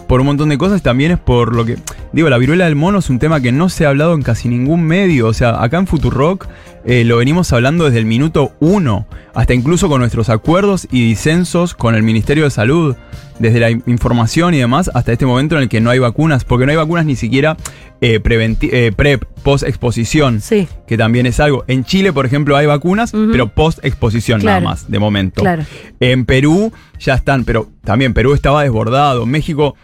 por 0.08 0.20
un 0.20 0.26
montón 0.26 0.48
de 0.48 0.58
cosas, 0.58 0.82
también 0.82 1.12
es 1.12 1.18
por 1.18 1.54
lo 1.54 1.64
que. 1.64 1.76
Digo, 2.12 2.28
la 2.28 2.38
viruela 2.38 2.64
del 2.64 2.74
mono 2.74 2.98
es 2.98 3.10
un 3.10 3.18
tema 3.18 3.40
que 3.40 3.52
no 3.52 3.68
se 3.68 3.86
ha 3.86 3.90
hablado 3.90 4.14
en 4.14 4.22
casi 4.22 4.48
ningún 4.48 4.82
medio. 4.82 5.28
O 5.28 5.32
sea, 5.32 5.62
acá 5.62 5.78
en 5.78 5.86
Futurock 5.86 6.48
eh, 6.84 7.04
lo 7.04 7.18
venimos 7.18 7.52
hablando 7.52 7.84
desde 7.84 7.98
el 7.98 8.06
minuto 8.06 8.52
uno, 8.60 9.06
hasta 9.34 9.54
incluso 9.54 9.88
con 9.88 10.00
nuestros 10.00 10.28
acuerdos 10.28 10.88
y 10.90 11.06
disensos 11.06 11.74
con 11.74 11.94
el 11.94 12.02
Ministerio 12.02 12.44
de 12.44 12.50
Salud, 12.50 12.96
desde 13.38 13.60
la 13.60 13.70
in- 13.70 13.82
información 13.86 14.54
y 14.54 14.58
demás, 14.58 14.90
hasta 14.94 15.12
este 15.12 15.24
momento 15.26 15.56
en 15.56 15.62
el 15.62 15.68
que 15.68 15.80
no 15.80 15.90
hay 15.90 15.98
vacunas, 15.98 16.44
porque 16.44 16.66
no 16.66 16.70
hay 16.72 16.76
vacunas 16.76 17.06
ni 17.06 17.16
siquiera 17.16 17.56
eh, 18.02 18.20
eh, 18.24 18.92
PrEP, 18.96 19.24
post-exposición, 19.42 20.40
Sí. 20.40 20.68
que 20.86 20.96
también 20.96 21.26
es 21.26 21.38
algo. 21.40 21.64
En 21.68 21.84
Chile, 21.84 22.12
por 22.12 22.26
ejemplo, 22.26 22.56
hay 22.56 22.66
vacunas, 22.66 23.12
pero 23.12 23.48
post-exposición 23.48 24.40
Claro. 24.40 24.60
nada 24.62 24.70
más, 24.74 24.90
de 24.90 24.98
momento. 24.98 25.42
Claro. 25.42 25.64
En 26.00 26.24
Perú 26.24 26.72
ya 26.98 27.14
están, 27.14 27.44
pero 27.44 27.68
también 27.84 28.14
Perú 28.14 28.32
estaba 28.34 28.62
desbordado. 28.62 29.26
México 29.26 29.74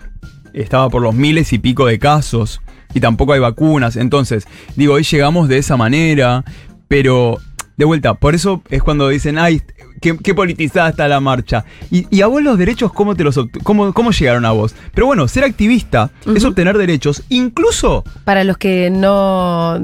estaba 0.52 0.88
por 0.88 1.02
los 1.02 1.14
miles 1.14 1.52
y 1.52 1.58
pico 1.58 1.86
de 1.86 1.98
casos 1.98 2.60
y 2.94 3.00
tampoco 3.00 3.34
hay 3.34 3.40
vacunas. 3.40 3.96
Entonces, 3.96 4.46
digo, 4.76 4.94
hoy 4.94 5.02
llegamos 5.02 5.48
de 5.48 5.58
esa 5.58 5.76
manera, 5.76 6.44
pero 6.88 7.38
de 7.76 7.84
vuelta, 7.84 8.14
por 8.14 8.34
eso 8.34 8.62
es 8.70 8.82
cuando 8.82 9.08
dicen, 9.08 9.38
ay, 9.38 9.60
qué, 10.00 10.16
qué 10.16 10.34
politizada 10.34 10.88
está 10.88 11.08
la 11.08 11.20
marcha. 11.20 11.64
Y, 11.90 12.06
y 12.14 12.22
a 12.22 12.26
vos 12.26 12.42
los 12.42 12.56
derechos, 12.58 12.92
¿cómo, 12.92 13.14
te 13.14 13.24
los 13.24 13.38
cómo, 13.62 13.92
¿cómo 13.92 14.12
llegaron 14.12 14.44
a 14.46 14.52
vos? 14.52 14.74
Pero 14.94 15.06
bueno, 15.06 15.28
ser 15.28 15.44
activista 15.44 16.10
es 16.34 16.44
obtener 16.44 16.78
derechos, 16.78 17.22
incluso 17.28 18.04
Para 18.24 18.44
los 18.44 18.56
que 18.56 18.90
no. 18.90 19.78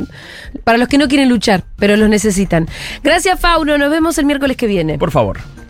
Para 0.64 0.78
los 0.78 0.88
que 0.88 0.98
no 0.98 1.08
quieren 1.08 1.28
luchar, 1.28 1.64
pero 1.76 1.96
los 1.96 2.08
necesitan. 2.08 2.68
Gracias, 3.02 3.38
Fauno. 3.38 3.76
Nos 3.76 3.90
vemos 3.90 4.16
el 4.18 4.24
miércoles 4.24 4.56
que 4.56 4.66
viene. 4.66 4.98
por 4.98 5.10
favor. 5.10 5.38